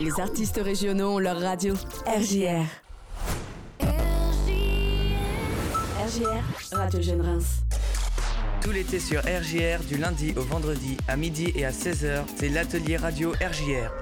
Les 0.00 0.18
artistes 0.18 0.58
régionaux 0.64 1.16
ont 1.16 1.18
leur 1.18 1.38
radio. 1.38 1.74
RJR. 2.06 2.64
RJR, 6.06 6.42
Radio 6.72 7.02
Jeune 7.02 7.20
Reims. 7.20 7.60
Tout 8.62 8.70
l'été 8.70 8.98
sur 8.98 9.20
RJR, 9.20 9.84
du 9.86 9.98
lundi 9.98 10.32
au 10.38 10.40
vendredi, 10.40 10.96
à 11.06 11.16
midi 11.16 11.52
et 11.54 11.66
à 11.66 11.70
16h, 11.70 12.22
c'est 12.34 12.48
l'atelier 12.48 12.96
radio 12.96 13.32
RJR. 13.32 13.92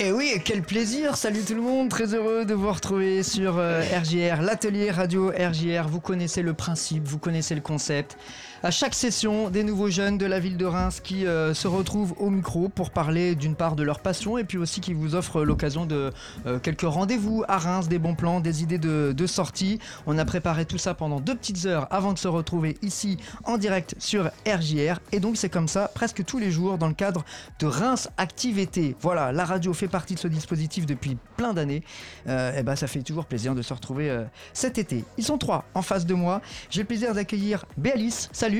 Et 0.00 0.10
oui, 0.10 0.32
quel 0.44 0.62
plaisir 0.62 1.16
Salut 1.16 1.42
tout 1.46 1.54
le 1.54 1.62
monde, 1.62 1.90
très 1.90 2.12
heureux 2.14 2.44
de 2.44 2.54
vous 2.54 2.72
retrouver 2.72 3.22
sur 3.22 3.58
euh, 3.58 3.82
RJR, 3.82 4.42
l'atelier 4.42 4.90
radio 4.90 5.30
RJR. 5.30 5.86
Vous 5.86 6.00
connaissez 6.00 6.42
le 6.42 6.54
principe, 6.54 7.06
vous 7.06 7.18
connaissez 7.18 7.54
le 7.54 7.60
concept. 7.60 8.18
À 8.64 8.70
chaque 8.70 8.94
session, 8.94 9.50
des 9.50 9.62
nouveaux 9.62 9.90
jeunes 9.90 10.16
de 10.16 10.24
la 10.24 10.40
ville 10.40 10.56
de 10.56 10.64
Reims 10.64 11.02
qui 11.04 11.26
euh, 11.26 11.52
se 11.52 11.68
retrouvent 11.68 12.14
au 12.16 12.30
micro 12.30 12.70
pour 12.70 12.92
parler 12.92 13.34
d'une 13.34 13.56
part 13.56 13.76
de 13.76 13.82
leur 13.82 14.00
passion 14.00 14.38
et 14.38 14.44
puis 14.44 14.56
aussi 14.56 14.80
qui 14.80 14.94
vous 14.94 15.14
offrent 15.14 15.44
l'occasion 15.44 15.84
de 15.84 16.10
euh, 16.46 16.58
quelques 16.58 16.88
rendez-vous 16.88 17.44
à 17.46 17.58
Reims, 17.58 17.88
des 17.88 17.98
bons 17.98 18.14
plans, 18.14 18.40
des 18.40 18.62
idées 18.62 18.78
de, 18.78 19.26
sortie. 19.26 19.80
On 20.06 20.16
a 20.16 20.24
préparé 20.24 20.64
tout 20.64 20.78
ça 20.78 20.94
pendant 20.94 21.20
deux 21.20 21.34
petites 21.34 21.66
heures 21.66 21.88
avant 21.90 22.14
de 22.14 22.18
se 22.18 22.26
retrouver 22.26 22.78
ici 22.80 23.18
en 23.44 23.58
direct 23.58 23.96
sur 23.98 24.30
RJR. 24.46 24.98
Et 25.12 25.20
donc 25.20 25.36
c'est 25.36 25.50
comme 25.50 25.68
ça 25.68 25.90
presque 25.94 26.24
tous 26.24 26.38
les 26.38 26.50
jours 26.50 26.78
dans 26.78 26.88
le 26.88 26.94
cadre 26.94 27.22
de 27.58 27.66
Reims 27.66 28.08
Activité. 28.16 28.96
Voilà, 28.98 29.30
la 29.30 29.44
radio 29.44 29.74
fait 29.74 29.88
partie 29.88 30.14
de 30.14 30.20
ce 30.20 30.28
dispositif 30.28 30.86
depuis 30.86 31.18
plein 31.36 31.52
d'années. 31.52 31.82
Euh, 32.28 32.58
et 32.58 32.62
ben 32.62 32.76
ça 32.76 32.86
fait 32.86 33.02
toujours 33.02 33.26
plaisir 33.26 33.54
de 33.54 33.60
se 33.60 33.74
retrouver 33.74 34.24
cet 34.54 34.78
été. 34.78 35.04
Ils 35.18 35.24
sont 35.24 35.36
trois 35.36 35.66
en 35.74 35.82
face 35.82 36.06
de 36.06 36.14
moi. 36.14 36.40
J'ai 36.70 36.80
le 36.80 36.86
plaisir 36.86 37.12
d'accueillir 37.12 37.66
Béalice. 37.76 38.30
Salut. 38.32 38.53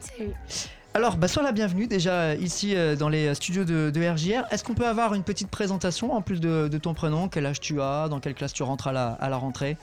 Salut. 0.00 0.32
Alors, 0.94 1.16
bah, 1.16 1.28
sois 1.28 1.42
la 1.42 1.52
bienvenue 1.52 1.86
déjà 1.86 2.12
euh, 2.12 2.36
ici 2.40 2.74
euh, 2.74 2.96
dans 2.96 3.08
les 3.08 3.34
studios 3.34 3.64
de, 3.64 3.90
de 3.90 4.00
RJR. 4.08 4.44
Est-ce 4.50 4.64
qu'on 4.64 4.74
peut 4.74 4.86
avoir 4.86 5.14
une 5.14 5.22
petite 5.22 5.48
présentation 5.50 6.12
en 6.12 6.22
plus 6.22 6.40
de, 6.40 6.68
de 6.68 6.78
ton 6.78 6.94
prénom? 6.94 7.28
Quel 7.28 7.46
âge 7.46 7.60
tu 7.60 7.80
as? 7.80 8.08
Dans 8.08 8.20
quelle 8.20 8.34
classe 8.34 8.52
tu 8.52 8.62
rentres 8.62 8.88
à 8.88 8.92
la, 8.92 9.08
à 9.12 9.28
la 9.28 9.36
rentrée? 9.36 9.76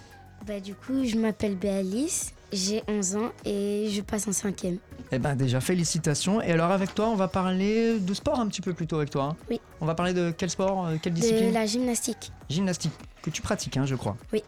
Bah 0.48 0.60
du 0.60 0.76
coup, 0.76 1.06
je 1.06 1.16
m'appelle 1.18 1.56
Béalice, 1.56 2.34
j'ai 2.52 2.84
11 2.88 3.16
ans 3.16 3.32
et 3.46 3.88
je 3.92 4.02
passe 4.02 4.28
en 4.28 4.32
cinquième. 4.34 4.78
Eh 5.12 5.18
ben 5.18 5.36
déjà, 5.36 5.60
félicitations. 5.62 6.42
Et 6.42 6.52
alors 6.52 6.72
avec 6.72 6.94
toi, 6.94 7.08
on 7.08 7.16
va 7.16 7.28
parler 7.28 8.00
de 8.00 8.14
sport 8.14 8.40
un 8.40 8.48
petit 8.48 8.62
peu 8.62 8.74
plus 8.74 8.86
tôt 8.86 8.98
avec 8.98 9.10
toi. 9.10 9.24
hein 9.32 9.36
Oui. 9.50 9.60
On 9.82 9.86
va 9.86 9.96
parler 9.96 10.14
de 10.14 10.32
quel 10.38 10.50
sport, 10.50 10.88
euh, 10.88 10.96
quelle 11.02 11.14
De 11.14 11.20
discipline? 11.20 11.54
la 11.54 11.66
gymnastique. 11.66 12.32
Gymnastique, 12.50 12.92
que 13.22 13.30
tu 13.30 13.42
pratiques, 13.42 13.78
hein, 13.78 13.86
je 13.86 13.96
crois. 13.96 14.18
Oui. 14.34 14.44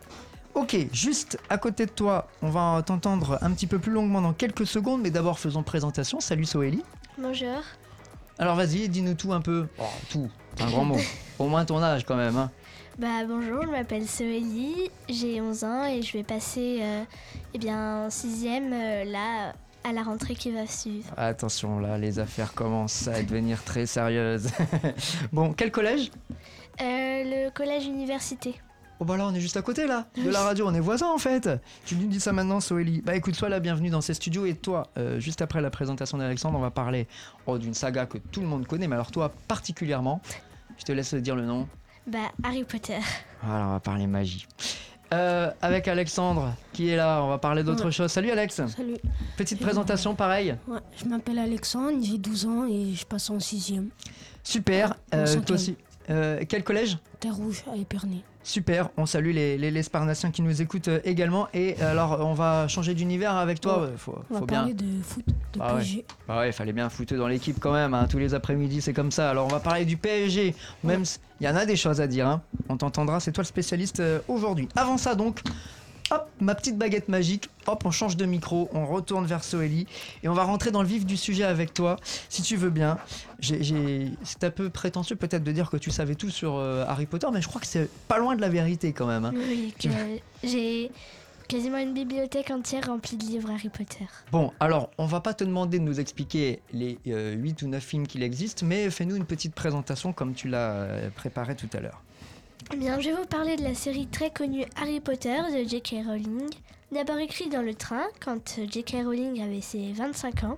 Ok, 0.57 0.75
juste 0.91 1.37
à 1.51 1.59
côté 1.59 1.85
de 1.85 1.91
toi, 1.91 2.27
on 2.41 2.49
va 2.49 2.81
t'entendre 2.83 3.37
un 3.41 3.51
petit 3.51 3.67
peu 3.67 3.77
plus 3.77 3.91
longuement 3.91 4.21
dans 4.21 4.33
quelques 4.33 4.65
secondes, 4.65 5.01
mais 5.03 5.11
d'abord 5.11 5.37
faisons 5.37 5.61
présentation. 5.61 6.19
Salut 6.19 6.45
Soélie. 6.45 6.83
Bonjour. 7.19 7.61
Alors 8.39 8.55
vas-y, 8.55 8.89
dis-nous 8.89 9.13
tout 9.13 9.33
un 9.33 9.41
peu. 9.41 9.67
Oh, 9.77 9.83
tout, 10.09 10.27
c'est 10.55 10.63
un 10.63 10.71
grand 10.71 10.83
mot. 10.83 10.97
Au 11.37 11.47
moins 11.47 11.63
ton 11.63 11.79
âge 11.83 12.05
quand 12.05 12.15
même. 12.15 12.35
Hein. 12.35 12.49
Bah 12.97 13.23
bonjour, 13.27 13.61
je 13.61 13.67
m'appelle 13.67 14.07
Soélie, 14.07 14.89
j'ai 15.07 15.39
11 15.39 15.63
ans 15.63 15.85
et 15.85 16.01
je 16.01 16.13
vais 16.13 16.23
passer 16.23 16.79
euh, 16.81 17.03
eh 17.53 17.59
bien 17.59 18.07
en 18.07 18.09
sixième 18.09 18.73
euh, 18.73 19.03
là 19.03 19.53
à 19.83 19.91
la 19.91 20.01
rentrée 20.01 20.33
qui 20.33 20.51
va 20.51 20.65
suivre. 20.65 21.07
Attention, 21.17 21.79
là, 21.79 21.99
les 21.99 22.17
affaires 22.17 22.55
commencent 22.55 23.07
à 23.07 23.21
devenir 23.21 23.63
très 23.63 23.85
sérieuses. 23.85 24.49
bon, 25.31 25.53
quel 25.53 25.69
collège? 25.69 26.09
Euh, 26.81 27.45
le 27.45 27.51
collège 27.51 27.85
université. 27.85 28.55
Oh 28.99 29.05
bah 29.05 29.15
là, 29.15 29.27
on 29.27 29.33
est 29.35 29.39
juste 29.39 29.57
à 29.57 29.61
côté 29.61 29.85
là, 29.85 30.07
de 30.17 30.29
la 30.29 30.41
radio, 30.41 30.67
on 30.67 30.73
est 30.73 30.79
voisins 30.79 31.11
en 31.11 31.19
fait. 31.19 31.47
Tu 31.85 31.95
nous 31.95 32.07
dis 32.07 32.19
ça 32.19 32.33
maintenant, 32.33 32.59
Soélie. 32.59 33.01
Bah 33.01 33.15
écoute, 33.15 33.35
sois 33.35 33.49
la 33.49 33.59
bienvenue 33.59 33.89
dans 33.91 34.01
ces 34.01 34.15
studios 34.15 34.45
et 34.47 34.55
toi, 34.55 34.87
euh, 34.97 35.19
juste 35.19 35.41
après 35.43 35.61
la 35.61 35.69
présentation 35.69 36.17
d'Alexandre, 36.17 36.57
on 36.57 36.61
va 36.61 36.71
parler 36.71 37.07
oh, 37.45 37.59
d'une 37.59 37.75
saga 37.75 38.07
que 38.07 38.17
tout 38.17 38.41
le 38.41 38.47
monde 38.47 38.65
connaît, 38.65 38.87
mais 38.87 38.95
alors 38.95 39.11
toi 39.11 39.31
particulièrement. 39.47 40.19
Je 40.79 40.83
te 40.83 40.91
laisse 40.91 41.13
dire 41.13 41.35
le 41.35 41.45
nom. 41.45 41.67
Bah 42.07 42.31
Harry 42.43 42.63
Potter. 42.63 42.97
Voilà, 43.43 43.67
on 43.67 43.71
va 43.73 43.79
parler 43.79 44.07
magie. 44.07 44.47
Euh, 45.13 45.51
avec 45.61 45.87
Alexandre 45.87 46.53
qui 46.73 46.89
est 46.89 46.95
là, 46.97 47.23
on 47.23 47.29
va 47.29 47.37
parler 47.37 47.63
d'autre 47.63 47.85
Ouais. 47.85 47.91
chose. 47.91 48.11
Salut 48.11 48.31
Alex, 48.31 48.55
Salut, 48.67 48.97
petite 49.37 49.59
présentation 49.59 50.15
pareil. 50.15 50.55
ouais, 50.67 50.79
je 50.97 51.05
m'appelle 51.05 51.37
Alexandre, 51.39 51.99
j'ai 52.01 52.17
12 52.17 52.45
ans 52.47 52.65
et 52.67 52.93
je 52.95 53.05
passe 53.05 53.29
en 53.29 53.37
6ème. 53.37 53.89
Super, 54.43 54.95
Euh, 55.13 55.39
toi 55.45 55.55
aussi. 55.55 55.75
Euh, 56.09 56.41
quel 56.49 56.63
collège? 56.63 56.97
Terre 57.19 57.35
Rouge 57.35 57.63
à 57.71 57.75
Épernay. 57.77 58.21
Super, 58.51 58.87
on 58.95 59.05
salue 59.05 59.31
les, 59.33 59.57
les, 59.57 59.71
les 59.71 59.83
Sparnassiens 59.83 60.31
qui 60.31 60.41
nous 60.41 60.61
écoutent 60.61 60.87
euh, 60.87 61.01
également. 61.03 61.49
Et 61.53 61.75
alors, 61.81 62.25
on 62.25 62.33
va 62.33 62.69
changer 62.69 62.93
d'univers 62.93 63.35
avec 63.35 63.59
toi. 63.59 63.81
Ouais. 63.81 63.87
euh, 63.87 63.97
Faut, 63.97 64.17
On 64.29 64.35
va 64.35 64.39
bien. 64.45 64.57
parler 64.59 64.73
de 64.73 64.85
foot, 65.03 65.25
de 65.27 65.33
Ah 65.59 65.73
ouais. 65.73 65.79
PSG. 65.81 66.05
Bah 66.29 66.39
ouais, 66.39 66.51
fallait 66.53 66.71
bien 66.71 66.87
foutre 66.87 67.13
dans 67.15 67.27
l'équipe 67.27 67.59
quand 67.59 67.73
même. 67.73 67.93
hein. 67.93 68.07
Tous 68.09 68.19
les 68.19 68.33
après-midi, 68.33 68.79
c'est 68.81 68.93
comme 68.93 69.11
ça. 69.11 69.29
Alors, 69.31 69.47
on 69.47 69.49
va 69.49 69.59
parler 69.59 69.83
du 69.83 69.97
PSG. 69.97 70.55
Même 70.85 71.03
il 71.41 71.45
y 71.45 71.49
en 71.49 71.57
a 71.57 71.65
des 71.65 71.75
choses 71.75 71.99
à 71.99 72.07
dire. 72.07 72.25
hein. 72.25 72.41
On 72.69 72.77
t'entendra, 72.77 73.19
c'est 73.19 73.33
toi 73.33 73.41
le 73.41 73.47
spécialiste 73.47 73.99
euh, 73.99 74.19
aujourd'hui. 74.29 74.69
Avant 74.77 74.97
ça, 74.97 75.13
donc, 75.13 75.41
hop, 76.11 76.29
ma 76.39 76.55
petite 76.55 76.77
baguette 76.77 77.09
magique. 77.09 77.49
Hop, 77.67 77.83
on 77.85 77.91
change 77.91 78.15
de 78.17 78.25
micro, 78.25 78.69
on 78.73 78.85
retourne 78.85 79.25
vers 79.25 79.43
Soélie 79.43 79.87
et 80.23 80.29
on 80.29 80.33
va 80.33 80.43
rentrer 80.43 80.71
dans 80.71 80.81
le 80.81 80.87
vif 80.87 81.05
du 81.05 81.17
sujet 81.17 81.43
avec 81.43 81.73
toi, 81.73 81.97
si 82.29 82.41
tu 82.41 82.55
veux 82.55 82.69
bien. 82.69 82.97
C'est 83.41 84.43
un 84.43 84.51
peu 84.51 84.69
prétentieux 84.69 85.15
peut-être 85.15 85.43
de 85.43 85.51
dire 85.51 85.69
que 85.69 85.77
tu 85.77 85.91
savais 85.91 86.15
tout 86.15 86.29
sur 86.29 86.55
euh, 86.55 86.85
Harry 86.87 87.05
Potter, 87.05 87.27
mais 87.33 87.41
je 87.41 87.47
crois 87.47 87.61
que 87.61 87.67
c'est 87.67 87.89
pas 88.07 88.17
loin 88.19 88.35
de 88.35 88.41
la 88.41 88.49
vérité 88.49 88.93
quand 88.93 89.07
même. 89.07 89.25
hein. 89.25 89.33
Oui, 89.35 89.73
j'ai 90.43 90.91
quasiment 91.47 91.77
une 91.77 91.93
bibliothèque 91.93 92.51
entière 92.51 92.87
remplie 92.87 93.15
de 93.17 93.23
livres 93.23 93.49
Harry 93.51 93.69
Potter. 93.69 94.05
Bon, 94.31 94.51
alors, 94.59 94.89
on 94.97 95.05
va 95.05 95.21
pas 95.21 95.33
te 95.33 95.43
demander 95.43 95.79
de 95.79 95.83
nous 95.83 95.99
expliquer 95.99 96.61
les 96.73 96.99
8 97.05 97.61
ou 97.61 97.67
9 97.67 97.83
films 97.83 98.07
qu'il 98.07 98.21
existe, 98.23 98.63
mais 98.63 98.89
fais-nous 98.89 99.15
une 99.15 99.25
petite 99.25 99.55
présentation 99.55 100.11
comme 100.13 100.33
tu 100.33 100.47
l'as 100.49 100.71
euh, 100.71 101.09
préparé 101.15 101.55
tout 101.55 101.69
à 101.73 101.79
l'heure. 101.79 102.01
Eh 102.73 102.75
bien, 102.75 102.99
je 102.99 103.09
vais 103.09 103.15
vous 103.15 103.25
parler 103.25 103.55
de 103.55 103.63
la 103.63 103.73
série 103.73 104.07
très 104.07 104.29
connue 104.29 104.65
Harry 104.75 104.99
Potter 104.99 105.37
de 105.53 105.67
J.K. 105.67 106.05
Rowling. 106.05 106.49
D'abord 106.91 107.17
écrit 107.17 107.47
dans 107.47 107.61
le 107.61 107.73
train, 107.73 108.05
quand 108.19 108.59
J.K. 108.69 109.05
Rowling 109.05 109.41
avait 109.41 109.61
ses 109.61 109.93
25 109.93 110.43
ans, 110.43 110.57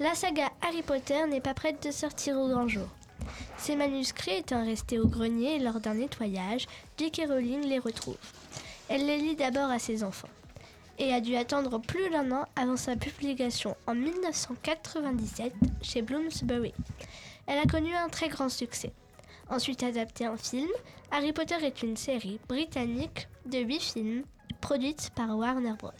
la 0.00 0.14
saga 0.14 0.50
Harry 0.62 0.82
Potter 0.82 1.26
n'est 1.28 1.40
pas 1.40 1.54
prête 1.54 1.80
de 1.86 1.92
sortir 1.92 2.38
au 2.38 2.48
grand 2.48 2.66
jour. 2.66 2.88
Ces 3.56 3.76
manuscrits 3.76 4.38
étant 4.38 4.64
restés 4.64 4.98
au 4.98 5.06
grenier 5.06 5.60
lors 5.60 5.78
d'un 5.78 5.94
nettoyage, 5.94 6.66
J.K. 6.98 7.22
Rowling 7.28 7.64
les 7.66 7.78
retrouve. 7.78 8.18
Elle 8.88 9.06
les 9.06 9.18
lit 9.18 9.36
d'abord 9.36 9.70
à 9.70 9.78
ses 9.78 10.02
enfants 10.02 10.28
et 10.98 11.12
a 11.12 11.20
dû 11.20 11.36
attendre 11.36 11.78
plus 11.78 12.10
d'un 12.10 12.32
an 12.32 12.46
avant 12.56 12.76
sa 12.76 12.96
publication 12.96 13.76
en 13.86 13.94
1997 13.94 15.52
chez 15.82 16.02
Bloomsbury. 16.02 16.74
Elle 17.46 17.58
a 17.58 17.66
connu 17.66 17.94
un 17.94 18.08
très 18.08 18.28
grand 18.28 18.48
succès. 18.48 18.92
Ensuite 19.50 19.82
adaptée 19.82 20.26
en 20.26 20.36
film, 20.36 20.70
Harry 21.10 21.32
Potter 21.32 21.56
est 21.62 21.82
une 21.82 21.96
série 21.96 22.40
britannique 22.48 23.28
de 23.46 23.58
8 23.58 23.80
films 23.80 24.22
produite 24.60 25.10
par 25.14 25.36
Warner 25.36 25.74
Bros. 25.78 25.90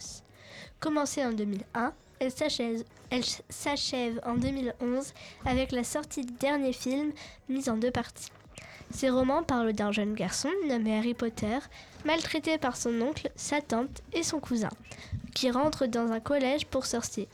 Commencée 0.79 1.23
en 1.23 1.31
2001, 1.31 1.93
elle 2.19 2.31
s'achève, 2.31 4.19
en 4.25 4.35
2011 4.35 5.13
avec 5.45 5.71
la 5.71 5.83
sortie 5.83 6.25
du 6.25 6.33
dernier 6.33 6.73
film 6.73 7.11
mis 7.47 7.69
en 7.69 7.77
deux 7.77 7.91
parties. 7.91 8.31
Ces 8.91 9.09
romans 9.09 9.43
parlent 9.43 9.73
d'un 9.73 9.91
jeune 9.91 10.13
garçon 10.13 10.49
nommé 10.67 10.97
Harry 10.97 11.13
Potter, 11.13 11.57
maltraité 12.05 12.57
par 12.57 12.77
son 12.77 12.99
oncle, 13.01 13.29
sa 13.35 13.61
tante 13.61 14.01
et 14.13 14.23
son 14.23 14.39
cousin, 14.39 14.69
qui 15.33 15.51
rentre 15.51 15.85
dans 15.85 16.11
un 16.11 16.19
collège 16.19 16.65
pour 16.65 16.85
sorciers. 16.85 17.27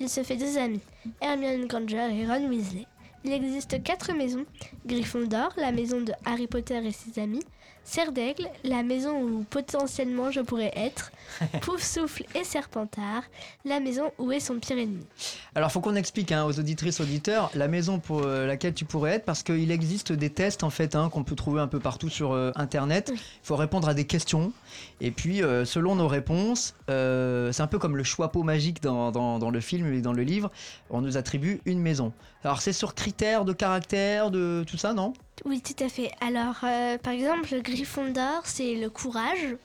Il 0.00 0.08
se 0.08 0.22
fait 0.22 0.36
deux 0.36 0.58
amis, 0.58 0.80
Hermione 1.20 1.66
Granger 1.66 2.08
et 2.12 2.26
Ron 2.26 2.48
Weasley. 2.48 2.86
Il 3.24 3.32
existe 3.32 3.82
quatre 3.82 4.12
maisons 4.12 4.46
Gryffondor, 4.86 5.52
la 5.56 5.72
maison 5.72 6.00
de 6.00 6.12
Harry 6.24 6.46
Potter 6.46 6.86
et 6.86 6.92
ses 6.92 7.20
amis, 7.20 7.42
Serre 7.90 8.12
d'Aigle, 8.12 8.50
la 8.64 8.82
maison 8.82 9.18
où 9.22 9.44
potentiellement 9.48 10.30
je 10.30 10.40
pourrais 10.40 10.72
être, 10.76 11.10
Pouf 11.62 11.82
Souffle 11.82 12.24
et 12.34 12.44
Serpentard, 12.44 13.22
la 13.64 13.80
maison 13.80 14.12
où 14.18 14.30
est 14.30 14.40
son 14.40 14.58
pire 14.58 14.76
ennemi. 14.76 15.06
Alors, 15.54 15.72
faut 15.72 15.80
qu'on 15.80 15.94
explique 15.94 16.30
hein, 16.30 16.44
aux 16.44 16.58
auditrices, 16.60 17.00
auditeurs, 17.00 17.50
la 17.54 17.66
maison 17.66 17.98
pour 17.98 18.24
euh, 18.24 18.46
laquelle 18.46 18.74
tu 18.74 18.84
pourrais 18.84 19.12
être, 19.12 19.24
parce 19.24 19.42
qu'il 19.42 19.70
existe 19.70 20.12
des 20.12 20.28
tests 20.28 20.64
en 20.64 20.68
fait 20.70 20.94
hein, 20.96 21.08
qu'on 21.08 21.24
peut 21.24 21.34
trouver 21.34 21.62
un 21.62 21.66
peu 21.66 21.80
partout 21.80 22.10
sur 22.10 22.32
euh, 22.32 22.52
Internet. 22.56 23.10
Il 23.14 23.18
faut 23.42 23.56
répondre 23.56 23.88
à 23.88 23.94
des 23.94 24.04
questions, 24.04 24.52
et 25.00 25.10
puis 25.10 25.42
euh, 25.42 25.64
selon 25.64 25.94
nos 25.94 26.08
réponses, 26.08 26.74
euh, 26.90 27.52
c'est 27.52 27.62
un 27.62 27.66
peu 27.68 27.78
comme 27.78 27.96
le 27.96 28.04
choix 28.04 28.30
pot 28.30 28.42
magique 28.42 28.82
dans, 28.82 29.10
dans- 29.12 29.38
dans 29.38 29.50
le 29.50 29.60
film 29.60 29.90
et 29.94 30.02
dans 30.02 30.12
le 30.12 30.24
livre, 30.24 30.50
on 30.90 31.00
nous 31.00 31.16
attribue 31.16 31.62
une 31.64 31.80
maison. 31.80 32.12
Alors, 32.44 32.60
c'est 32.60 32.74
sur 32.74 32.94
critères 32.94 33.46
de 33.46 33.54
caractère, 33.54 34.30
de 34.30 34.62
tout 34.68 34.76
ça, 34.76 34.92
non? 34.92 35.14
Oui, 35.44 35.60
tout 35.62 35.82
à 35.84 35.88
fait. 35.88 36.10
Alors, 36.20 36.56
euh, 36.64 36.98
par 36.98 37.12
exemple, 37.12 37.48
le 37.52 37.60
Gryffondor, 37.60 38.42
c'est 38.44 38.74
le 38.74 38.90
courage. 38.90 39.56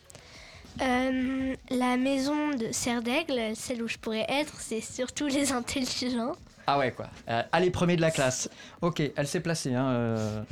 Euh, 0.82 1.56
la 1.70 1.98
maison 1.98 2.50
de 2.52 2.72
Serre 2.72 3.02
d'Aigle, 3.04 3.56
celle 3.56 3.84
où 3.84 3.88
je 3.88 3.98
pourrais 3.98 4.26
être, 4.30 4.54
c'est 4.60 4.82
surtout 4.82 5.28
les 5.28 5.52
intelligents. 5.52 6.34
Ah 6.66 6.80
ouais, 6.80 6.92
quoi. 6.92 7.08
Euh, 7.30 7.44
allez, 7.52 7.70
premier 7.70 7.96
de 7.96 8.02
la 8.02 8.10
classe. 8.12 8.50
Ok, 8.82 9.02
elle 9.16 9.28
s'est 9.28 9.42
placée. 9.42 9.74
Hein, 9.76 9.86
euh... 9.90 10.44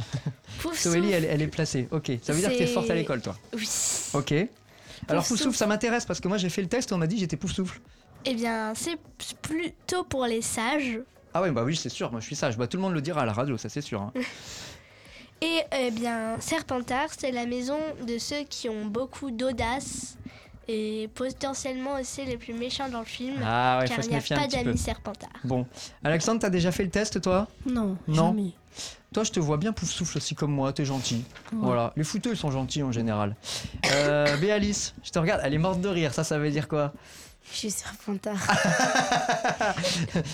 Soélie, 0.74 1.12
elle, 1.14 1.26
elle 1.26 1.42
est 1.42 1.48
placée. 1.48 1.88
Ok, 1.92 2.12
ça 2.22 2.34
veut 2.34 2.40
dire 2.40 2.52
que 2.52 2.58
t'es 2.58 2.68
forte 2.68 2.90
à 2.90 2.96
l'école, 2.96 3.22
toi. 3.22 3.36
oui. 3.54 3.68
Ok. 4.14 4.34
Alors, 5.08 5.26
Pouf 5.26 5.40
Souffle. 5.40 5.58
ça 5.58 5.66
m'intéresse 5.66 6.06
parce 6.06 6.20
que 6.20 6.28
moi 6.28 6.38
j'ai 6.38 6.50
fait 6.50 6.62
le 6.62 6.68
test 6.68 6.92
et 6.92 6.94
on 6.94 7.00
m'a 7.00 7.08
dit 7.08 7.18
j'étais 7.18 7.36
Pouf 7.38 7.52
Souffle. 7.54 7.80
Eh 8.26 8.36
bien, 8.36 8.74
c'est 8.76 8.98
plutôt 9.42 10.04
pour 10.04 10.26
les 10.28 10.44
sages. 10.44 11.00
Ah 11.34 11.42
ouais, 11.42 11.50
bah 11.50 11.64
oui, 11.64 11.76
c'est 11.76 11.90
sûr, 11.90 12.12
moi 12.12 12.20
je 12.20 12.26
suis 12.28 12.36
sage. 12.36 12.56
Bah, 12.56 12.68
tout 12.68 12.78
le 12.78 12.84
monde 12.84 12.94
le 12.94 13.02
dira 13.02 13.22
à 13.22 13.26
la 13.26 13.34
radio, 13.34 13.58
ça 13.58 13.68
c'est 13.70 13.82
sûr. 13.82 14.00
hein. 14.02 14.12
Et 15.44 15.62
eh 15.72 15.92
bien, 15.92 16.40
Serpentard, 16.40 17.10
c'est 17.18 17.32
la 17.32 17.46
maison 17.48 17.80
de 18.08 18.18
ceux 18.20 18.44
qui 18.48 18.70
ont 18.70 18.86
beaucoup 18.86 19.32
d'audace 19.32 20.18
et 20.68 21.10
potentiellement 21.16 21.96
aussi 22.00 22.24
les 22.26 22.38
plus 22.38 22.54
méchants 22.54 22.90
dans 22.90 23.00
le 23.00 23.06
film. 23.06 23.36
Ah 23.44 23.80
ouais, 23.80 23.88
car 23.88 23.96
faut 23.98 24.02
il 24.04 24.06
se 24.06 24.10
n'y 24.12 24.16
a 24.16 24.20
pas 24.20 24.48
petit 24.48 24.58
peu. 24.60 24.64
d'amis 24.66 24.78
Serpentard. 24.78 25.30
Bon, 25.44 25.66
Alexandre, 26.04 26.40
t'as 26.42 26.52
déjà 26.52 26.72
fait 26.72 26.84
le 26.84 26.92
test 26.92 27.20
toi? 27.22 27.48
Non, 27.66 27.98
Non. 28.08 28.28
jamais. 28.28 28.52
Toi, 29.14 29.24
je 29.24 29.32
te 29.32 29.40
vois 29.40 29.58
bien 29.58 29.74
pouf 29.74 29.90
souffle 29.90 30.18
aussi 30.18 30.36
comme 30.36 30.52
moi, 30.52 30.72
t'es 30.74 30.86
gentil. 30.86 31.26
Ouais. 31.52 31.58
Voilà, 31.60 31.92
les 31.98 32.04
fouteux, 32.04 32.32
ils 32.32 32.38
sont 32.38 32.52
gentils 32.52 32.84
en 32.84 32.92
général. 32.92 33.36
Euh, 33.92 34.38
Béalice, 34.38 34.94
je 35.04 35.10
te 35.10 35.20
regarde, 35.20 35.42
elle 35.44 35.54
est 35.54 35.58
morte 35.58 35.82
de 35.82 35.90
rire, 35.90 36.14
ça, 36.14 36.24
ça 36.24 36.38
veut 36.38 36.52
dire 36.52 36.68
quoi? 36.68 36.94
Je 37.52 37.58
suis 37.58 37.72
serpentard. 37.72 38.38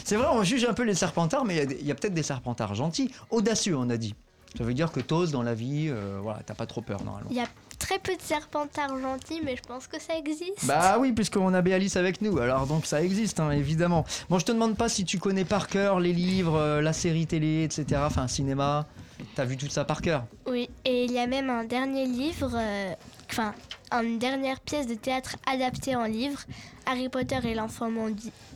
C'est 0.03 0.17
vrai, 0.17 0.27
on 0.31 0.43
juge 0.43 0.65
un 0.65 0.73
peu 0.73 0.83
les 0.83 0.93
serpentards, 0.93 1.45
mais 1.45 1.55
il 1.55 1.57
y 1.57 1.61
a 1.61 1.65
des- 1.65 1.77
il 1.79 1.87
y 1.87 1.91
a, 1.91 1.95
peut-être 1.95 2.13
des 2.13 2.21
serpentards 2.21 2.75
gentils, 2.75 3.09
audacieux, 3.31 3.75
on 3.77 3.89
a 3.89 3.97
dit. 3.97 4.13
Ça 4.57 4.63
veut 4.63 4.73
dire 4.73 4.91
que 4.91 4.99
t'oses 4.99 5.31
dans 5.31 5.43
la 5.43 5.53
vie, 5.53 5.87
euh, 5.89 6.19
voilà, 6.21 6.39
t'as 6.45 6.53
pas 6.55 6.65
trop 6.65 6.81
peur 6.81 7.03
normalement. 7.03 7.29
Il 7.29 7.37
y 7.37 7.41
a 7.41 7.47
très 7.77 7.99
peu 7.99 8.15
de 8.15 8.21
Serpentards 8.21 8.97
gentils, 8.99 9.41
mais 9.43 9.55
je 9.55 9.61
pense 9.61 9.85
que 9.87 10.01
ça 10.01 10.17
existe. 10.17 10.65
Bah 10.65 10.97
oui, 10.99 11.11
puisqu'on 11.11 11.53
a 11.53 11.61
Béalice 11.61 11.95
avec 11.95 12.21
nous, 12.21 12.39
alors 12.39 12.65
donc 12.65 12.85
ça 12.85 13.03
existe, 13.03 13.39
hein, 13.39 13.51
évidemment. 13.51 14.03
Bon, 14.29 14.39
je 14.39 14.45
te 14.45 14.51
demande 14.51 14.75
pas 14.75 14.89
si 14.89 15.05
tu 15.05 15.19
connais 15.19 15.45
par 15.45 15.67
cœur 15.67 15.99
les 15.99 16.11
livres, 16.13 16.55
euh, 16.55 16.81
la 16.81 16.93
série 16.93 17.27
télé, 17.27 17.63
etc., 17.63 18.01
enfin 18.05 18.27
cinéma. 18.27 18.87
T'as 19.35 19.45
vu 19.45 19.57
tout 19.57 19.67
ça 19.69 19.83
par 19.83 20.01
cœur 20.01 20.25
Oui, 20.47 20.69
et 20.85 21.05
il 21.05 21.11
y 21.11 21.17
a 21.19 21.25
même 21.27 21.49
un 21.49 21.63
dernier 21.63 22.05
livre, 22.05 22.51
euh, 22.55 22.93
enfin, 23.31 23.53
une 23.91 24.19
dernière 24.19 24.59
pièce 24.59 24.85
de 24.87 24.93
théâtre 24.95 25.37
adaptée 25.51 25.95
en 25.95 26.05
livre, 26.05 26.39
Harry 26.85 27.09
Potter 27.09 27.39
et 27.43 27.55
l'enfant 27.55 27.89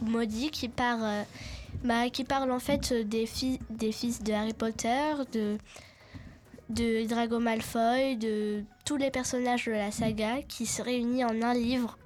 maudit, 0.01 0.51
qui, 0.51 0.68
part, 0.69 1.00
euh, 1.01 1.24
bah, 1.83 2.09
qui 2.12 2.24
parle 2.24 2.51
en 2.51 2.59
fait 2.59 2.94
des, 3.07 3.25
fi- 3.25 3.59
des 3.71 3.92
fils 3.92 4.21
de 4.21 4.33
Harry 4.33 4.54
Potter, 4.54 5.13
de, 5.33 5.57
de 6.71 7.07
Drago 7.07 7.39
Malfoy, 7.39 8.15
de 8.18 8.63
tous 8.85 8.97
les 8.97 9.12
personnages 9.12 9.65
de 9.65 9.71
la 9.71 9.91
saga 9.91 10.41
qui 10.47 10.65
se 10.65 10.81
réunissent 10.81 11.25
en 11.25 11.41
un 11.41 11.53
livre 11.53 11.97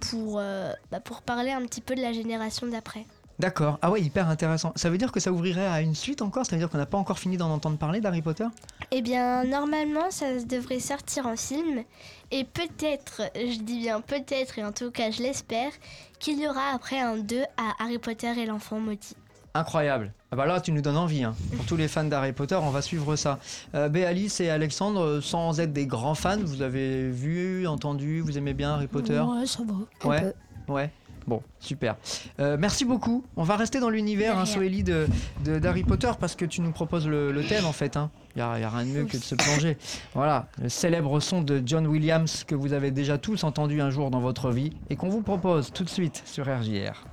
pour, 0.00 0.38
euh, 0.38 0.72
bah, 0.90 1.00
pour 1.00 1.22
parler 1.22 1.50
un 1.50 1.62
petit 1.62 1.80
peu 1.80 1.94
de 1.94 2.00
la 2.00 2.12
génération 2.12 2.66
d'après. 2.66 3.06
D'accord. 3.38 3.78
Ah 3.82 3.90
ouais, 3.92 4.00
hyper 4.00 4.28
intéressant. 4.28 4.72
Ça 4.74 4.90
veut 4.90 4.98
dire 4.98 5.12
que 5.12 5.20
ça 5.20 5.30
ouvrirait 5.30 5.66
à 5.66 5.80
une 5.80 5.94
suite 5.94 6.22
encore? 6.22 6.44
Ça 6.44 6.56
veut 6.56 6.58
dire 6.58 6.68
qu'on 6.68 6.78
n'a 6.78 6.86
pas 6.86 6.98
encore 6.98 7.20
fini 7.20 7.36
d'en 7.36 7.50
entendre 7.50 7.78
parler 7.78 8.00
d'Harry 8.00 8.20
Potter? 8.20 8.46
Eh 8.90 9.00
bien, 9.00 9.44
normalement, 9.44 10.10
ça 10.10 10.42
devrait 10.42 10.80
sortir 10.80 11.26
en 11.26 11.36
film. 11.36 11.84
Et 12.32 12.42
peut-être, 12.42 13.22
je 13.36 13.60
dis 13.60 13.78
bien 13.78 14.00
peut-être, 14.00 14.58
et 14.58 14.64
en 14.64 14.72
tout 14.72 14.90
cas, 14.90 15.12
je 15.12 15.22
l'espère, 15.22 15.70
qu'il 16.18 16.40
y 16.40 16.48
aura 16.48 16.70
après 16.74 16.98
un 16.98 17.16
2 17.16 17.42
à 17.56 17.74
Harry 17.84 17.98
Potter 17.98 18.32
et 18.36 18.46
l'enfant 18.46 18.80
maudit. 18.80 19.14
Incroyable. 19.54 20.12
Ah 20.30 20.36
bah 20.36 20.44
là, 20.44 20.60
tu 20.60 20.72
nous 20.72 20.82
donnes 20.82 20.96
envie. 20.98 21.24
hein. 21.24 21.34
Pour 21.56 21.64
tous 21.64 21.76
les 21.76 21.88
fans 21.88 22.04
d'Harry 22.04 22.32
Potter, 22.32 22.56
on 22.56 22.68
va 22.70 22.82
suivre 22.82 23.16
ça. 23.16 23.38
Euh, 23.74 23.88
Béalice 23.88 24.40
et 24.40 24.50
Alexandre, 24.50 25.20
sans 25.20 25.58
être 25.58 25.72
des 25.72 25.86
grands 25.86 26.14
fans, 26.14 26.36
vous 26.44 26.60
avez 26.60 27.10
vu, 27.10 27.66
entendu, 27.66 28.20
vous 28.20 28.36
aimez 28.36 28.52
bien 28.52 28.74
Harry 28.74 28.88
Potter 28.88 29.20
Ouais, 29.20 29.46
ça 29.46 29.60
va. 29.66 30.08
Ouais. 30.08 30.34
Ouais. 30.68 30.90
Bon, 31.26 31.42
super. 31.60 31.96
Euh, 32.40 32.56
merci 32.58 32.84
beaucoup. 32.84 33.24
On 33.36 33.42
va 33.42 33.56
rester 33.56 33.80
dans 33.80 33.88
l'univers, 33.90 34.38
hein. 34.38 34.44
Soélie, 34.46 34.82
de, 34.82 35.06
d'Harry 35.44 35.84
Potter, 35.84 36.10
parce 36.20 36.34
que 36.36 36.44
tu 36.44 36.60
nous 36.60 36.72
proposes 36.72 37.06
le, 37.08 37.32
le 37.32 37.44
thème, 37.44 37.64
en 37.64 37.72
fait. 37.72 37.94
Il 37.94 37.98
hein. 37.98 38.10
n'y 38.36 38.42
a, 38.42 38.58
y 38.58 38.64
a 38.64 38.68
rien 38.70 38.84
de 38.84 38.90
mieux 38.90 39.04
que 39.04 39.16
de 39.16 39.22
se 39.22 39.34
plonger. 39.34 39.78
Voilà, 40.14 40.46
le 40.62 40.68
célèbre 40.68 41.20
son 41.20 41.40
de 41.40 41.62
John 41.64 41.86
Williams 41.86 42.44
que 42.46 42.54
vous 42.54 42.74
avez 42.74 42.90
déjà 42.90 43.16
tous 43.16 43.44
entendu 43.44 43.80
un 43.80 43.88
jour 43.90 44.10
dans 44.10 44.20
votre 44.20 44.50
vie 44.50 44.72
et 44.90 44.96
qu'on 44.96 45.08
vous 45.08 45.22
propose 45.22 45.70
tout 45.72 45.84
de 45.84 45.90
suite 45.90 46.22
sur 46.26 46.44
RJR. 46.46 47.04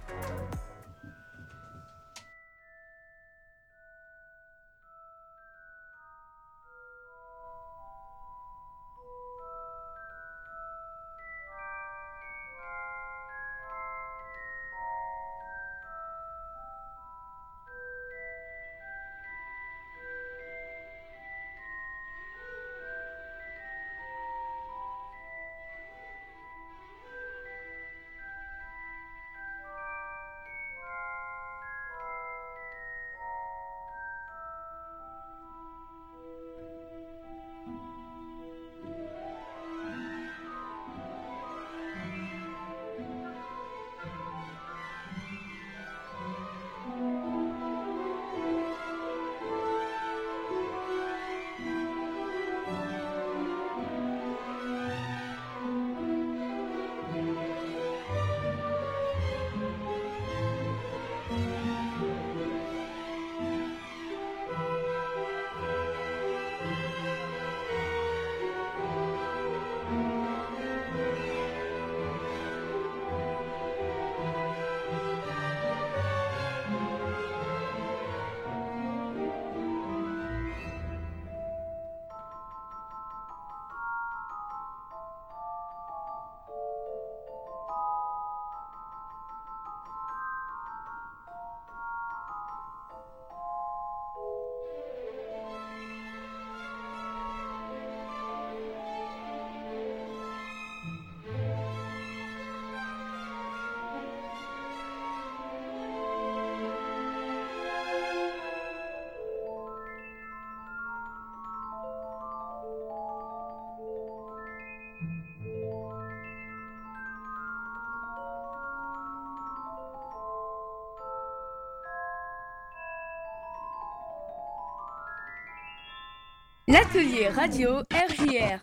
L'atelier 126.75 127.29
radio 127.29 127.70
RJR. 127.89 128.60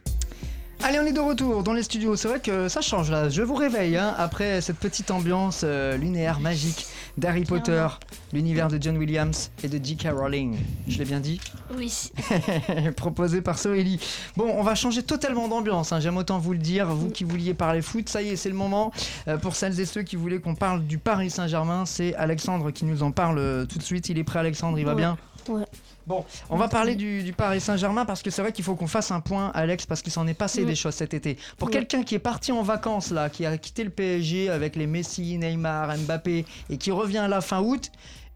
Allez, 0.82 0.98
on 1.00 1.06
est 1.06 1.14
de 1.14 1.20
retour 1.20 1.62
dans 1.62 1.72
les 1.72 1.82
studios. 1.82 2.14
C'est 2.14 2.28
vrai 2.28 2.40
que 2.40 2.68
ça 2.68 2.82
change 2.82 3.10
là. 3.10 3.30
Je 3.30 3.40
vous 3.40 3.54
réveille 3.54 3.96
hein, 3.96 4.14
après 4.18 4.60
cette 4.60 4.76
petite 4.76 5.10
ambiance 5.10 5.62
euh, 5.64 5.96
lunaire 5.96 6.38
magique 6.38 6.84
d'Harry 7.16 7.44
Potter, 7.46 7.86
l'univers 8.34 8.68
de 8.68 8.76
John 8.78 8.98
Williams 8.98 9.50
et 9.64 9.68
de 9.68 9.82
J.K. 9.82 10.08
Rowling. 10.14 10.58
Je 10.88 10.98
l'ai 10.98 11.06
bien 11.06 11.20
dit 11.20 11.40
Oui, 11.74 12.10
proposé 12.98 13.40
par 13.40 13.58
Soélie. 13.58 13.98
Bon, 14.36 14.52
on 14.58 14.62
va 14.62 14.74
changer 14.74 15.02
totalement 15.02 15.48
d'ambiance, 15.48 15.92
hein, 15.92 16.00
j'aime 16.00 16.18
autant 16.18 16.38
vous 16.38 16.52
le 16.52 16.58
dire. 16.58 16.88
Vous 16.88 17.08
qui 17.08 17.24
vouliez 17.24 17.54
parler 17.54 17.80
foot, 17.80 18.10
ça 18.10 18.20
y 18.20 18.28
est, 18.28 18.36
c'est 18.36 18.50
le 18.50 18.54
moment. 18.56 18.92
Euh, 19.26 19.38
pour 19.38 19.56
celles 19.56 19.80
et 19.80 19.86
ceux 19.86 20.02
qui 20.02 20.16
voulaient 20.16 20.40
qu'on 20.40 20.54
parle 20.54 20.84
du 20.84 20.98
Paris 20.98 21.30
Saint-Germain, 21.30 21.86
c'est 21.86 22.14
Alexandre 22.16 22.72
qui 22.72 22.84
nous 22.84 23.02
en 23.04 23.10
parle 23.10 23.38
euh, 23.38 23.64
tout 23.64 23.78
de 23.78 23.82
suite. 23.82 24.10
Il 24.10 24.18
est 24.18 24.24
prêt, 24.24 24.40
Alexandre, 24.40 24.78
il 24.78 24.84
va 24.84 24.90
Ouais. 24.92 24.96
bien? 24.98 25.16
Ouais. 25.48 25.64
Bon, 26.06 26.24
on 26.50 26.56
va 26.56 26.68
parler 26.68 26.96
du, 26.96 27.22
du 27.22 27.32
Paris 27.32 27.60
Saint-Germain 27.60 28.04
parce 28.04 28.22
que 28.22 28.30
c'est 28.30 28.42
vrai 28.42 28.52
qu'il 28.52 28.64
faut 28.64 28.74
qu'on 28.74 28.86
fasse 28.88 29.10
un 29.10 29.20
point, 29.20 29.50
Alex, 29.54 29.86
parce 29.86 30.02
qu'il 30.02 30.12
s'en 30.12 30.26
est 30.26 30.34
passé 30.34 30.64
des 30.64 30.74
choses 30.74 30.94
cet 30.94 31.14
été. 31.14 31.38
Pour 31.58 31.68
Ouais. 31.68 31.72
quelqu'un 31.74 32.02
qui 32.02 32.14
est 32.14 32.18
parti 32.20 32.50
en 32.52 32.62
vacances 32.62 33.10
là, 33.10 33.30
qui 33.30 33.46
a 33.46 33.56
quitté 33.58 33.84
le 33.84 33.90
PSG 33.90 34.48
avec 34.50 34.74
les 34.76 34.86
Messi, 34.86 35.38
Neymar, 35.38 35.96
Mbappé 35.98 36.44
et 36.70 36.76
qui 36.76 36.90
revient 36.90 37.26
là 37.30 37.40
fin 37.40 37.60
août, 37.60 37.90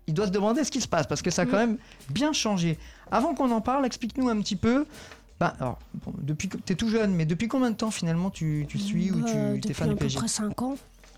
il 0.07 0.15
doit 0.15 0.27
se 0.27 0.31
demander 0.33 0.63
ce 0.63 0.71
qui 0.71 0.81
se 0.81 0.87
passe 0.89 1.07
parce 1.09 1.23
que 1.23 1.31
ça 1.31 1.43
a 1.43 1.47
quand 1.47 1.57
même 1.57 1.79
bien 2.11 2.33
changé. 2.33 2.79
Avant 3.11 3.35
qu'on 3.35 3.51
en 3.51 3.61
parle, 3.61 3.85
explique-nous 3.87 4.29
un 4.29 4.41
petit 4.41 4.57
peu. 4.57 4.87
Bah, 5.41 5.55
alors, 5.61 5.79
bon, 6.07 6.13
depuis 6.23 6.49
que 6.49 6.57
t'es 6.57 6.77
tout 6.77 6.89
jeune, 6.89 7.13
mais 7.15 7.27
depuis 7.27 7.47
combien 7.49 7.71
de 7.71 7.77
temps 7.77 7.91
finalement 7.91 8.31
tu, 8.31 8.65
tu 8.69 8.79
suis 8.79 9.11
ou 9.11 9.17
Bah, 9.21 9.29
tu 9.31 9.37
es 9.37 9.55
depuis 9.59 9.75
fan 9.75 9.89
à 9.89 9.93
du 9.93 9.97
peu 9.97 10.05
PSG 10.05 10.19
près 10.19 10.29
5 10.29 10.63
ans. 10.63 10.77